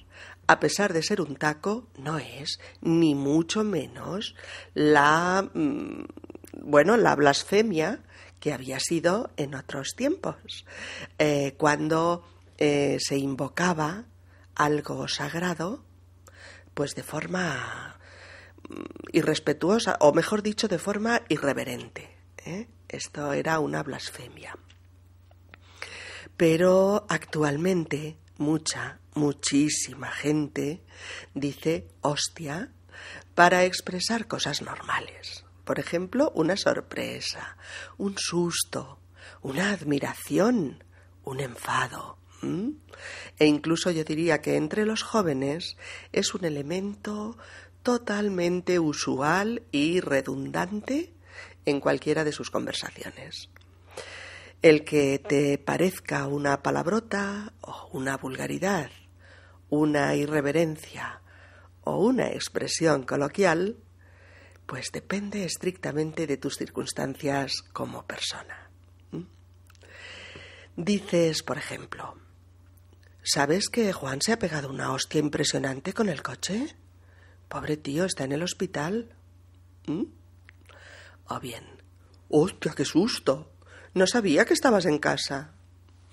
a 0.47 0.59
pesar 0.59 0.93
de 0.93 1.03
ser 1.03 1.21
un 1.21 1.35
taco, 1.35 1.87
no 1.97 2.17
es 2.17 2.59
ni 2.81 3.15
mucho 3.15 3.63
menos 3.63 4.35
la 4.73 5.49
mm, 5.53 6.05
bueno, 6.63 6.97
la 6.97 7.15
blasfemia 7.15 8.01
que 8.39 8.53
había 8.53 8.79
sido 8.79 9.31
en 9.37 9.55
otros 9.55 9.95
tiempos, 9.95 10.65
eh, 11.17 11.55
cuando 11.57 12.23
eh, 12.57 12.97
se 12.99 13.17
invocaba 13.17 14.05
algo 14.55 15.07
sagrado, 15.07 15.83
pues 16.73 16.95
de 16.95 17.03
forma 17.03 17.99
mm, 18.69 18.73
irrespetuosa, 19.13 19.97
o 19.99 20.13
mejor 20.13 20.43
dicho, 20.43 20.67
de 20.67 20.77
forma 20.77 21.21
irreverente. 21.29 22.15
¿eh? 22.45 22.67
Esto 22.87 23.33
era 23.33 23.59
una 23.59 23.83
blasfemia. 23.83 24.57
Pero 26.35 27.05
actualmente 27.09 28.17
mucha, 28.37 28.99
muchísima 29.13 30.11
gente 30.11 30.83
dice 31.33 31.87
hostia 32.01 32.71
para 33.35 33.65
expresar 33.65 34.27
cosas 34.27 34.61
normales. 34.61 35.45
Por 35.63 35.79
ejemplo, 35.79 36.31
una 36.33 36.55
sorpresa, 36.55 37.57
un 37.97 38.15
susto, 38.17 38.99
una 39.41 39.71
admiración, 39.71 40.83
un 41.23 41.39
enfado. 41.39 42.17
E 43.39 43.45
incluso 43.45 43.91
yo 43.91 44.03
diría 44.03 44.41
que 44.41 44.55
entre 44.55 44.85
los 44.85 45.03
jóvenes 45.03 45.75
es 46.11 46.33
un 46.35 46.45
elemento 46.45 47.37
totalmente 47.83 48.79
usual 48.79 49.63
y 49.71 49.99
redundante 49.99 51.13
en 51.65 51.79
cualquiera 51.79 52.23
de 52.23 52.31
sus 52.31 52.49
conversaciones. 52.49 53.49
El 54.61 54.83
que 54.83 55.19
te 55.19 55.59
parezca 55.59 56.25
una 56.25 56.63
palabrota 56.63 57.53
o 57.61 57.89
una 57.93 58.17
vulgaridad, 58.17 58.89
una 59.69 60.15
irreverencia 60.15 61.21
o 61.83 62.03
una 62.03 62.29
expresión 62.29 63.03
coloquial, 63.03 63.77
pues 64.65 64.91
depende 64.91 65.45
estrictamente 65.45 66.25
de 66.25 66.37
tus 66.37 66.57
circunstancias 66.57 67.61
como 67.71 68.07
persona. 68.07 68.71
¿Mm? 69.11 69.21
Dices, 70.75 71.43
por 71.43 71.59
ejemplo, 71.59 72.15
¿sabes 73.21 73.69
que 73.69 73.93
Juan 73.93 74.21
se 74.21 74.33
ha 74.33 74.39
pegado 74.39 74.71
una 74.71 74.91
hostia 74.91 75.19
impresionante 75.19 75.93
con 75.93 76.09
el 76.09 76.23
coche? 76.23 76.75
Pobre 77.47 77.77
tío, 77.77 78.05
está 78.05 78.23
en 78.23 78.31
el 78.31 78.41
hospital. 78.41 79.15
¿Mm? 79.85 80.03
O 81.27 81.39
bien, 81.39 81.63
¡hostia, 82.29 82.73
qué 82.75 82.85
susto! 82.85 83.53
No 83.97 84.05
sabía 84.05 84.45
que 84.45 84.53
estabas 84.53 84.85
en 84.85 84.99
casa. 84.99 85.49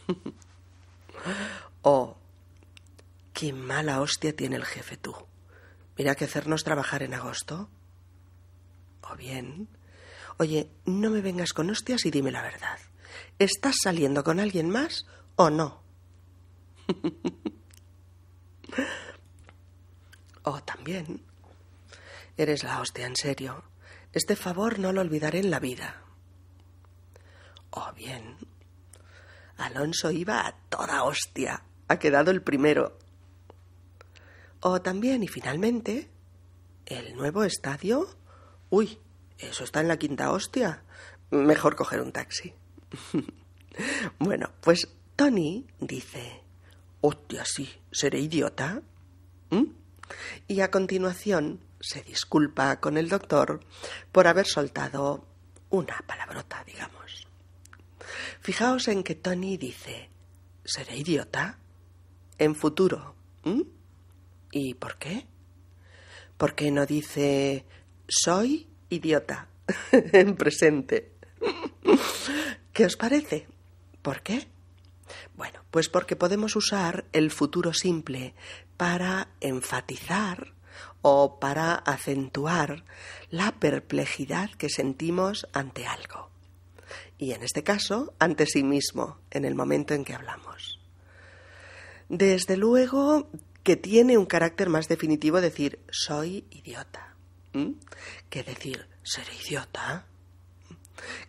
oh, 1.83 2.16
qué 3.35 3.53
mala 3.53 4.01
hostia 4.01 4.35
tiene 4.35 4.57
el 4.57 4.64
jefe 4.64 4.97
tú. 4.97 5.14
Mira 5.99 6.14
que 6.14 6.25
hacernos 6.25 6.64
trabajar 6.64 7.03
en 7.03 7.12
agosto. 7.12 7.68
O 9.03 9.14
bien, 9.16 9.68
oye, 10.38 10.70
no 10.87 11.11
me 11.11 11.20
vengas 11.20 11.53
con 11.53 11.68
hostias 11.68 12.07
y 12.07 12.11
dime 12.11 12.31
la 12.33 12.40
verdad. 12.40 12.79
¿Estás 13.38 13.75
saliendo 13.83 14.25
con 14.25 14.40
alguien 14.40 14.70
más 14.70 15.05
o 15.37 15.51
no? 15.51 15.83
oh, 20.44 20.62
también. 20.62 21.20
Eres 22.38 22.64
la 22.64 22.81
hostia, 22.81 23.07
en 23.07 23.16
serio. 23.16 23.62
Este 24.14 24.37
favor 24.37 24.79
no 24.79 24.90
lo 24.94 25.03
olvidaré 25.03 25.40
en 25.40 25.51
la 25.51 25.61
vida. 25.61 26.01
Oh, 27.76 27.92
bien. 27.96 28.37
Alonso 29.56 30.12
iba 30.12 30.46
a 30.46 30.52
toda 30.68 31.02
hostia. 31.02 31.64
Ha 31.88 31.98
quedado 31.98 32.30
el 32.30 32.40
primero. 32.40 32.96
O 34.60 34.80
también, 34.80 35.24
y 35.24 35.28
finalmente, 35.28 36.08
el 36.87 37.16
nuevo 37.16 37.42
estadio. 37.42 38.08
Uy, 38.70 39.00
eso 39.38 39.64
está 39.64 39.80
en 39.80 39.88
la 39.88 39.96
quinta 39.96 40.30
hostia. 40.30 40.84
Mejor 41.30 41.74
coger 41.74 42.00
un 42.00 42.12
taxi. 42.12 42.54
bueno, 44.20 44.52
pues 44.60 44.88
Tony 45.16 45.66
dice, 45.80 46.44
hostia, 47.00 47.44
sí, 47.44 47.68
seré 47.90 48.20
idiota. 48.20 48.82
¿Mm? 49.50 49.64
Y 50.46 50.60
a 50.60 50.70
continuación 50.70 51.58
se 51.80 52.02
disculpa 52.02 52.78
con 52.78 52.96
el 52.96 53.08
doctor 53.08 53.60
por 54.12 54.28
haber 54.28 54.46
soltado 54.46 55.26
una 55.70 55.98
palabrota, 56.06 56.62
digamos. 56.64 57.23
Fijaos 58.44 58.88
en 58.88 59.02
que 59.02 59.14
Tony 59.14 59.57
dice, 59.57 60.11
¿seré 60.66 60.98
idiota? 60.98 61.57
En 62.37 62.54
futuro. 62.54 63.14
¿Y 64.52 64.74
por 64.74 64.98
qué? 64.98 65.26
¿Por 66.37 66.54
qué 66.54 66.70
no 66.70 66.85
dice, 66.85 67.64
soy 68.07 68.68
idiota? 68.90 69.48
en 69.92 70.37
presente. 70.37 71.14
¿Qué 72.74 72.85
os 72.85 72.96
parece? 72.96 73.46
¿Por 74.02 74.20
qué? 74.20 74.46
Bueno, 75.37 75.64
pues 75.70 75.88
porque 75.88 76.14
podemos 76.14 76.54
usar 76.54 77.07
el 77.14 77.30
futuro 77.30 77.72
simple 77.72 78.35
para 78.76 79.28
enfatizar 79.40 80.52
o 81.00 81.40
para 81.40 81.76
acentuar 81.76 82.85
la 83.30 83.52
perplejidad 83.52 84.50
que 84.50 84.68
sentimos 84.68 85.46
ante 85.54 85.87
algo 85.87 86.34
y 87.18 87.33
en 87.33 87.42
este 87.42 87.62
caso 87.62 88.14
ante 88.18 88.46
sí 88.46 88.62
mismo 88.62 89.18
en 89.31 89.44
el 89.44 89.55
momento 89.55 89.94
en 89.94 90.05
que 90.05 90.14
hablamos. 90.14 90.81
Desde 92.09 92.57
luego 92.57 93.31
que 93.62 93.77
tiene 93.77 94.18
un 94.18 94.27
carácter 94.27 94.68
más 94.68 94.88
definitivo 94.88 95.40
decir 95.40 95.81
soy 95.90 96.46
idiota, 96.50 97.14
que 98.29 98.42
decir 98.42 98.88
ser 99.03 99.27
idiota, 99.44 100.07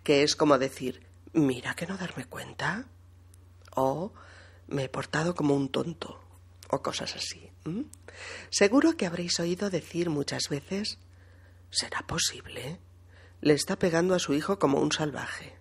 que 0.03 0.23
es 0.23 0.35
como 0.35 0.57
decir 0.57 1.05
mira 1.33 1.75
que 1.75 1.87
no 1.87 1.97
darme 1.97 2.25
cuenta 2.25 2.87
o 3.75 4.13
me 4.67 4.85
he 4.85 4.89
portado 4.89 5.35
como 5.35 5.55
un 5.55 5.69
tonto 5.69 6.19
o 6.69 6.81
cosas 6.81 7.15
así. 7.15 7.51
Seguro 8.49 8.97
que 8.97 9.05
habréis 9.05 9.39
oído 9.39 9.69
decir 9.69 10.09
muchas 10.09 10.49
veces 10.49 10.99
¿será 11.69 12.01
posible? 12.07 12.79
Le 13.41 13.53
está 13.53 13.77
pegando 13.77 14.15
a 14.15 14.19
su 14.19 14.33
hijo 14.33 14.59
como 14.59 14.79
un 14.79 14.91
salvaje 14.91 15.54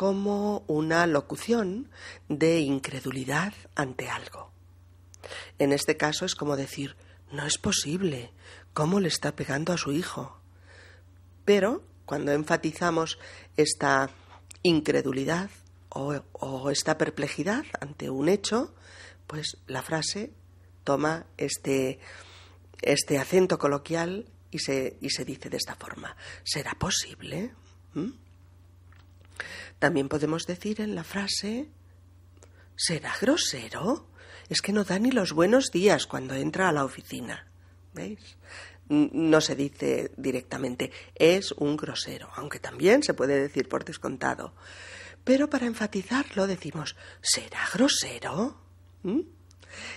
como 0.00 0.64
una 0.66 1.06
locución 1.06 1.90
de 2.30 2.60
incredulidad 2.60 3.52
ante 3.74 4.08
algo. 4.08 4.50
En 5.58 5.74
este 5.74 5.98
caso 5.98 6.24
es 6.24 6.34
como 6.34 6.56
decir, 6.56 6.96
no 7.32 7.44
es 7.44 7.58
posible, 7.58 8.32
¿cómo 8.72 8.98
le 8.98 9.08
está 9.08 9.36
pegando 9.36 9.74
a 9.74 9.76
su 9.76 9.92
hijo? 9.92 10.40
Pero 11.44 11.84
cuando 12.06 12.32
enfatizamos 12.32 13.18
esta 13.58 14.08
incredulidad 14.62 15.50
o, 15.90 16.70
esta 16.70 16.96
perplejidad 16.96 17.66
ante 17.78 18.08
un 18.08 18.30
hecho, 18.30 18.74
pues 19.26 19.58
la 19.66 19.82
frase 19.82 20.32
toma 20.82 21.26
este, 21.36 21.98
este 22.80 23.18
acento 23.18 23.58
coloquial 23.58 24.30
y 24.50 24.60
se, 24.60 24.96
y 25.02 25.10
se 25.10 25.26
dice 25.26 25.50
de 25.50 25.58
esta 25.58 25.74
forma. 25.74 26.16
¿Será 26.42 26.72
posible? 26.72 27.52
¿Mm? 27.92 28.29
También 29.80 30.10
podemos 30.10 30.46
decir 30.46 30.80
en 30.82 30.94
la 30.94 31.04
frase 31.04 31.70
¿Será 32.76 33.12
grosero? 33.20 34.06
Es 34.48 34.60
que 34.60 34.72
no 34.72 34.84
da 34.84 34.98
ni 34.98 35.10
los 35.10 35.32
buenos 35.32 35.70
días 35.72 36.06
cuando 36.06 36.34
entra 36.34 36.68
a 36.68 36.72
la 36.72 36.84
oficina. 36.84 37.50
¿Veis? 37.94 38.36
No 38.88 39.40
se 39.40 39.56
dice 39.56 40.12
directamente 40.16 40.92
es 41.14 41.52
un 41.52 41.76
grosero, 41.76 42.28
aunque 42.36 42.58
también 42.58 43.02
se 43.02 43.14
puede 43.14 43.40
decir 43.40 43.68
por 43.68 43.84
descontado. 43.84 44.54
Pero 45.24 45.48
para 45.48 45.66
enfatizarlo 45.66 46.46
decimos 46.46 46.94
¿será 47.22 47.60
grosero? 47.72 48.60
¿Mm? 49.02 49.20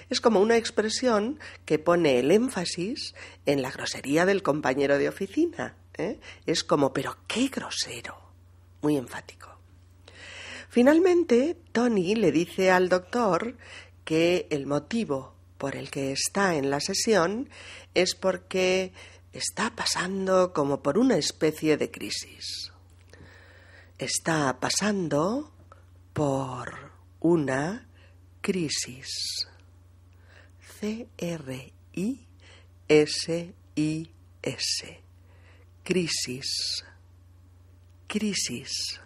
Es 0.10 0.22
como 0.22 0.39
una 0.39 0.56
expresión 0.56 1.39
que 1.65 1.78
pone 1.78 2.19
el 2.19 2.32
énfasis 2.32 3.15
en 3.46 3.62
la 3.62 3.72
grosería 3.72 4.26
del 4.26 4.43
compañero 4.43 4.98
de 4.98 5.10
oficina. 5.10 5.76
¿eh? 5.98 6.19
Es 6.46 6.63
como, 6.63 6.93
pero 6.93 7.17
qué 7.28 7.48
grosero. 7.48 8.17
Muy 8.82 8.96
enfático. 8.98 9.53
Finalmente, 10.74 11.56
Tony 11.72 12.16
le 12.16 12.32
dice 12.32 12.72
al 12.72 12.90
doctor 12.90 13.56
que 14.04 14.48
el 14.50 14.66
motivo 14.66 15.36
por 15.60 15.76
el 15.76 15.92
que 15.92 16.12
está 16.12 16.56
en 16.56 16.72
la 16.72 16.80
sesión 16.80 17.48
es 17.94 18.16
porque 18.16 18.92
está 19.34 19.76
pasando 19.76 20.52
como 20.52 20.82
por 20.82 20.98
una 20.98 21.16
especie 21.16 21.78
de 21.78 21.92
crisis. 21.92 22.72
Está 24.00 24.60
pasando 24.60 25.54
por 26.12 26.92
una 27.20 27.88
crisis. 28.42 29.46
C-R-I-S-I-S. 30.80 31.84
Crisis. 35.84 36.84
Crisis. 38.08 39.03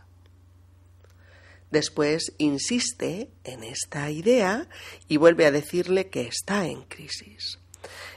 Después 1.71 2.33
insiste 2.37 3.29
en 3.43 3.63
esta 3.63 4.09
idea 4.09 4.67
y 5.07 5.17
vuelve 5.17 5.45
a 5.45 5.51
decirle 5.51 6.09
que 6.09 6.21
está 6.21 6.65
en 6.65 6.83
crisis. 6.83 7.59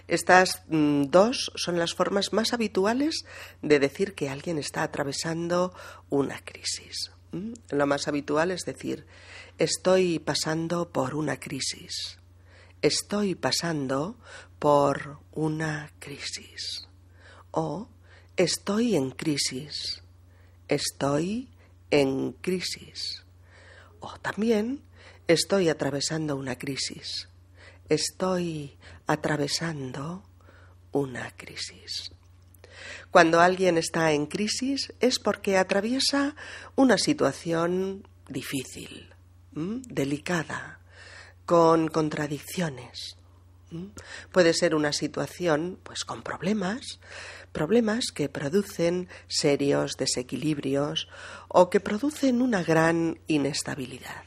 Estas 0.06 0.62
mm, 0.68 1.04
dos 1.04 1.52
son 1.54 1.78
las 1.78 1.94
formas 1.94 2.32
más 2.32 2.52
habituales 2.52 3.24
de 3.62 3.78
decir 3.78 4.14
que 4.14 4.28
alguien 4.28 4.58
está 4.58 4.82
atravesando 4.82 5.74
una 6.08 6.40
crisis. 6.44 7.12
Lo 7.70 7.86
más 7.86 8.08
habitual 8.08 8.50
es 8.50 8.62
decir, 8.62 9.06
estoy 9.58 10.18
pasando 10.18 10.90
por 10.90 11.14
una 11.14 11.38
crisis. 11.38 12.18
Estoy 12.82 13.34
pasando 13.34 14.16
por 14.58 15.18
una 15.32 15.92
crisis. 15.98 16.88
O 17.52 17.88
estoy 18.36 18.96
en 18.96 19.10
crisis. 19.10 20.02
Estoy 20.66 21.48
en 21.90 22.32
crisis. 22.32 23.19
O 24.00 24.18
también 24.18 24.82
estoy 25.26 25.68
atravesando 25.68 26.36
una 26.36 26.56
crisis. 26.56 27.28
Estoy 27.88 28.76
atravesando 29.06 30.22
una 30.92 31.30
crisis. 31.36 32.12
Cuando 33.10 33.40
alguien 33.40 33.76
está 33.76 34.12
en 34.12 34.26
crisis 34.26 34.92
es 35.00 35.18
porque 35.18 35.56
atraviesa 35.56 36.36
una 36.76 36.96
situación 36.96 38.06
difícil, 38.28 39.12
delicada, 39.52 40.80
con 41.44 41.88
contradicciones. 41.88 43.16
Puede 44.32 44.54
ser 44.54 44.74
una 44.74 44.92
situación 44.92 45.78
pues 45.82 46.04
con 46.04 46.22
problemas, 46.22 47.00
problemas 47.52 48.06
que 48.14 48.28
producen 48.28 49.08
serios 49.28 49.96
desequilibrios 49.96 51.08
o 51.48 51.70
que 51.70 51.80
producen 51.80 52.42
una 52.42 52.62
gran 52.62 53.20
inestabilidad. 53.26 54.24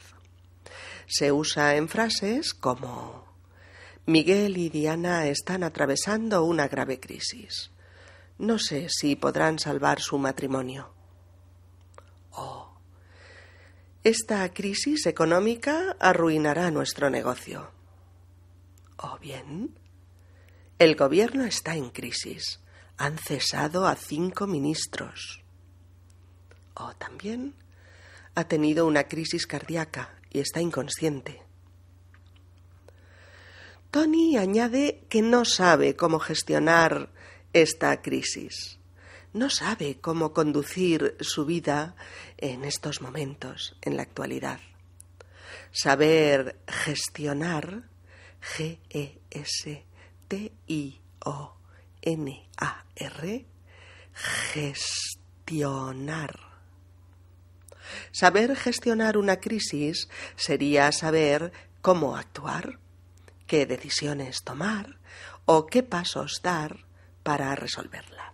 Se 1.08 1.32
usa 1.32 1.76
en 1.76 1.90
frases 1.90 2.54
como 2.54 3.26
Miguel 4.06 4.58
y 4.58 4.70
Diana 4.70 5.28
están 5.28 5.64
atravesando 5.64 6.44
una 6.44 6.68
grave 6.68 7.00
crisis. 7.00 7.72
No 8.38 8.60
sé 8.60 8.88
si 8.90 9.16
podrán 9.16 9.60
salvar 9.60 10.02
su 10.02 10.18
matrimonio. 10.18 10.94
Oh, 12.32 12.74
esta 14.04 14.52
crisis 14.52 15.06
económica 15.06 15.96
arruinará 16.00 16.72
nuestro 16.72 17.10
negocio. 17.10 17.72
O 18.98 19.18
bien, 19.20 19.78
el 20.80 20.96
gobierno 20.96 21.46
está 21.46 21.76
en 21.76 21.90
crisis 21.90 22.63
han 22.98 23.18
cesado 23.18 23.88
a 23.88 23.96
cinco 23.96 24.48
ministros. 24.48 25.44
O 26.76 26.94
también 26.96 27.56
ha 28.36 28.46
tenido 28.46 28.86
una 28.86 29.04
crisis 29.04 29.46
cardíaca 29.48 30.18
y 30.30 30.40
está 30.40 30.62
inconsciente. 30.62 31.42
Tony 33.92 34.38
añade 34.38 35.06
que 35.10 35.22
no 35.22 35.46
sabe 35.46 35.96
cómo 35.96 36.20
gestionar 36.20 37.12
esta 37.54 38.02
crisis. 38.02 38.80
No 39.34 39.50
sabe 39.50 40.00
cómo 40.00 40.34
conducir 40.34 41.16
su 41.20 41.46
vida 41.46 41.96
en 42.38 42.64
estos 42.64 43.02
momentos, 43.02 43.76
en 43.82 43.98
la 43.98 44.04
actualidad. 44.04 44.60
Saber 45.72 46.60
gestionar, 46.68 47.90
G-E-S-T-I-O 48.42 49.24
N-A-R, 52.04 53.46
gestionar. 54.54 56.40
Saber 58.12 58.56
gestionar 58.56 59.18
una 59.18 59.40
crisis 59.40 60.10
sería 60.36 60.92
saber 60.92 61.52
cómo 61.82 62.16
actuar, 62.16 62.80
qué 63.48 63.66
decisiones 63.66 64.44
tomar 64.44 65.00
o 65.46 65.66
qué 65.66 65.82
pasos 65.84 66.42
dar 66.44 66.86
para 67.24 67.56
resolverla. 67.56 68.34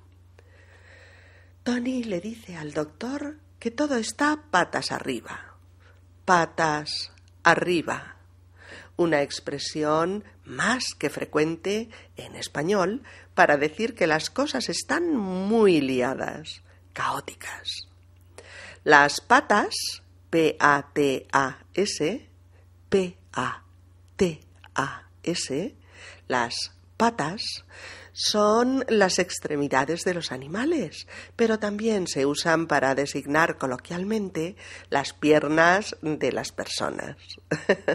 Tony 1.64 2.04
le 2.04 2.20
dice 2.20 2.58
al 2.58 2.74
doctor 2.74 3.38
que 3.60 3.72
todo 3.72 3.96
está 3.96 4.46
patas 4.50 4.92
arriba. 4.92 5.56
Patas 6.26 7.12
arriba 7.44 8.20
una 9.00 9.22
expresión 9.22 10.26
más 10.50 10.96
que 10.98 11.10
frecuente 11.10 11.90
en 12.18 12.36
español 12.36 13.04
para 13.36 13.56
decir 13.58 13.96
que 13.96 14.08
las 14.08 14.30
cosas 14.30 14.68
están 14.68 15.16
muy 15.16 15.80
liadas, 15.80 16.62
caóticas. 16.94 17.88
Las 18.84 19.22
patas, 19.22 19.74
P-A-T-A-S, 20.30 22.30
P-A-T-A-S, 22.90 23.16
las 26.28 26.72
patas 26.98 27.64
son 28.12 28.84
las 28.90 29.20
extremidades 29.20 30.04
de 30.04 30.14
los 30.14 30.34
animales, 30.34 31.08
pero 31.38 31.60
también 31.60 32.08
se 32.08 32.26
usan 32.26 32.68
para 32.68 32.94
designar 32.94 33.58
coloquialmente 33.58 34.58
las 34.90 35.14
piernas 35.14 35.96
de 36.02 36.34
las 36.34 36.52
personas. 36.52 37.16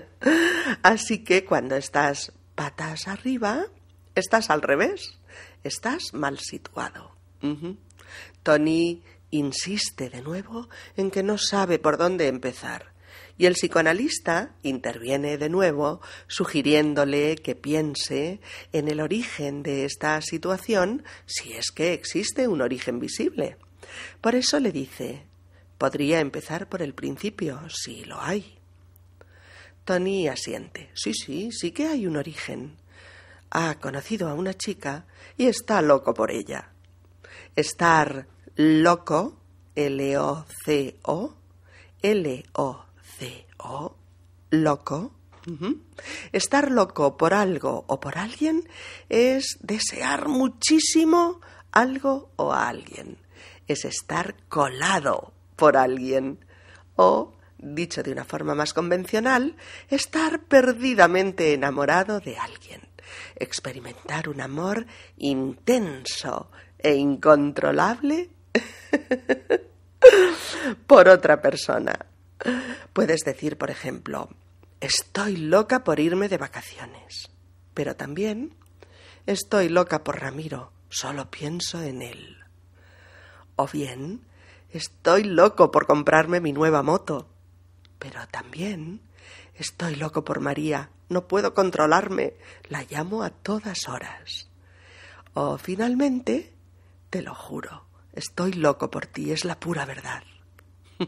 Así 0.83 1.23
que 1.25 1.45
cuando 1.45 1.77
estás 1.77 2.33
patas 2.55 3.09
arriba, 3.09 3.67
estás 4.15 4.51
al 4.51 4.63
revés, 4.63 5.19
estás 5.63 6.15
mal 6.15 6.39
situado. 6.39 7.13
Tony 8.43 9.03
insiste 9.31 10.09
de 10.09 10.23
nuevo 10.23 10.69
en 10.97 11.11
que 11.11 11.23
no 11.23 11.37
sabe 11.37 11.79
por 11.79 11.99
dónde 11.99 12.29
empezar 12.29 12.95
y 13.37 13.47
el 13.47 13.55
psicoanalista 13.55 14.55
interviene 14.63 15.39
de 15.39 15.49
nuevo, 15.49 16.01
sugiriéndole 16.29 17.37
que 17.37 17.55
piense 17.55 18.41
en 18.73 18.89
el 18.89 19.01
origen 19.01 19.63
de 19.63 19.85
esta 19.85 20.21
situación, 20.21 21.05
si 21.27 21.53
es 21.53 21.71
que 21.71 21.93
existe 21.93 22.47
un 22.47 22.61
origen 22.61 23.01
visible. 23.01 23.57
Por 24.21 24.35
eso 24.35 24.61
le 24.61 24.73
dice, 24.73 25.25
podría 25.79 26.21
empezar 26.21 26.69
por 26.69 26.83
el 26.83 26.95
principio, 26.95 27.61
si 27.69 28.05
lo 28.05 28.21
hay. 28.21 28.59
Tony 29.85 30.29
asiente. 30.29 30.91
Sí, 30.95 31.13
sí, 31.15 31.51
sí 31.53 31.73
que 31.73 31.87
hay 31.87 32.07
un 32.07 32.17
origen. 32.17 32.77
Ha 33.51 33.79
conocido 33.79 34.29
a 34.29 34.35
una 34.35 34.55
chica 34.55 35.07
y 35.37 35.47
está 35.47 35.83
loco 35.83 36.15
por 36.15 36.31
ella. 36.31 36.71
Estar 37.55 38.27
loco, 38.57 39.37
L-O-C-O, 39.75 41.35
L-O 42.03 42.85
C-O, 43.19 43.97
loco. 44.51 45.13
Estar 46.33 46.71
loco 46.71 47.19
por 47.19 47.35
algo 47.35 47.85
o 47.87 48.01
por 48.01 48.17
alguien 48.17 48.67
es 49.11 49.59
desear 49.61 50.29
muchísimo 50.29 51.41
algo 51.71 52.31
o 52.37 52.53
a 52.53 52.69
alguien. 52.69 53.19
Es 53.67 53.85
estar 53.85 54.37
colado 54.49 55.35
por 55.57 55.77
alguien. 55.77 56.39
O, 56.97 57.34
dicho 57.65 58.03
de 58.03 58.13
una 58.13 58.25
forma 58.25 58.55
más 58.55 58.75
convencional, 58.75 59.57
estar 59.89 60.45
perdidamente 60.45 61.55
enamorado 61.55 62.21
de 62.21 62.37
alguien. 62.37 62.83
Experimentar 63.37 64.29
un 64.29 64.41
amor 64.41 64.87
intenso 65.17 66.51
e 66.79 66.95
incontrolable 66.95 68.31
por 70.87 71.09
otra 71.09 71.41
persona. 71.41 72.07
Puedes 72.93 73.21
decir, 73.21 73.57
por 73.57 73.71
ejemplo, 73.71 74.29
estoy 74.81 75.37
loca 75.37 75.85
por 75.85 76.01
irme 76.01 76.29
de 76.29 76.39
vacaciones, 76.39 77.31
pero 77.73 77.97
también 77.97 78.55
estoy 79.27 79.69
loca 79.69 80.05
por 80.05 80.21
Ramiro, 80.21 80.73
solo 80.91 81.31
pienso 81.31 81.83
en 81.83 82.03
él. 82.03 82.37
O 83.57 83.67
bien, 83.67 84.23
estoy 84.71 85.25
loco 85.25 85.71
por 85.71 85.87
comprarme 85.87 86.41
mi 86.41 86.53
nueva 86.53 86.83
moto, 86.83 87.29
pero 88.05 88.21
también 88.29 89.01
estoy 89.55 89.97
loco 89.97 90.25
por 90.27 90.41
María, 90.41 90.91
no 91.09 91.27
puedo 91.27 91.55
controlarme, 91.55 92.35
la 92.69 92.83
llamo 92.83 93.23
a 93.23 93.31
todas 93.31 93.89
horas. 93.89 94.51
O 95.33 95.57
finalmente, 95.57 96.53
te 97.09 97.23
lo 97.23 97.35
juro, 97.35 97.87
estoy 98.13 98.53
loco 98.53 98.91
por 98.91 99.07
ti, 99.07 99.33
es 99.33 99.47
la 99.47 99.59
pura 99.59 99.87
verdad. 99.87 100.23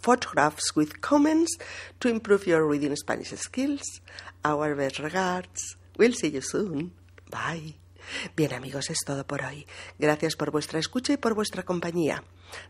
photographs 0.00 0.74
with 0.74 1.00
comments 1.00 1.56
to 2.00 2.08
improve 2.08 2.46
your 2.46 2.66
reading 2.66 2.94
Spanish 2.96 3.30
skills. 3.30 3.82
Our 4.44 4.74
best 4.74 4.98
regards. 4.98 5.76
We'll 5.98 6.14
see 6.14 6.30
you 6.30 6.42
soon. 6.42 6.92
Bye. 7.30 7.74
Bien 8.36 8.52
amigos, 8.54 8.90
es 8.90 8.98
todo 9.04 9.26
por 9.26 9.42
hoy. 9.42 9.66
Gracias 9.98 10.36
por 10.36 10.50
vuestra 10.50 10.78
escucha 10.78 11.12
y 11.12 11.16
por 11.16 11.34
vuestra 11.34 11.62
compañía. 11.62 12.22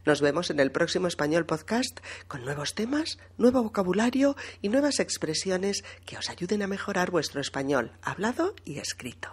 Nos 0.05 0.21
vemos 0.21 0.51
en 0.51 0.61
el 0.61 0.71
próximo 0.71 1.09
Español 1.09 1.47
Podcast 1.47 2.01
con 2.27 2.45
nuevos 2.45 2.75
temas, 2.75 3.19
nuevo 3.37 3.63
vocabulario 3.63 4.37
y 4.63 4.69
nuevas 4.69 5.01
expresiones 5.01 5.83
que 6.05 6.19
os 6.19 6.31
ayuden 6.31 6.63
a 6.63 6.67
mejorar 6.67 7.11
vuestro 7.11 7.41
español 7.41 7.93
hablado 8.03 8.55
y 8.65 8.79
escrito. 8.79 9.29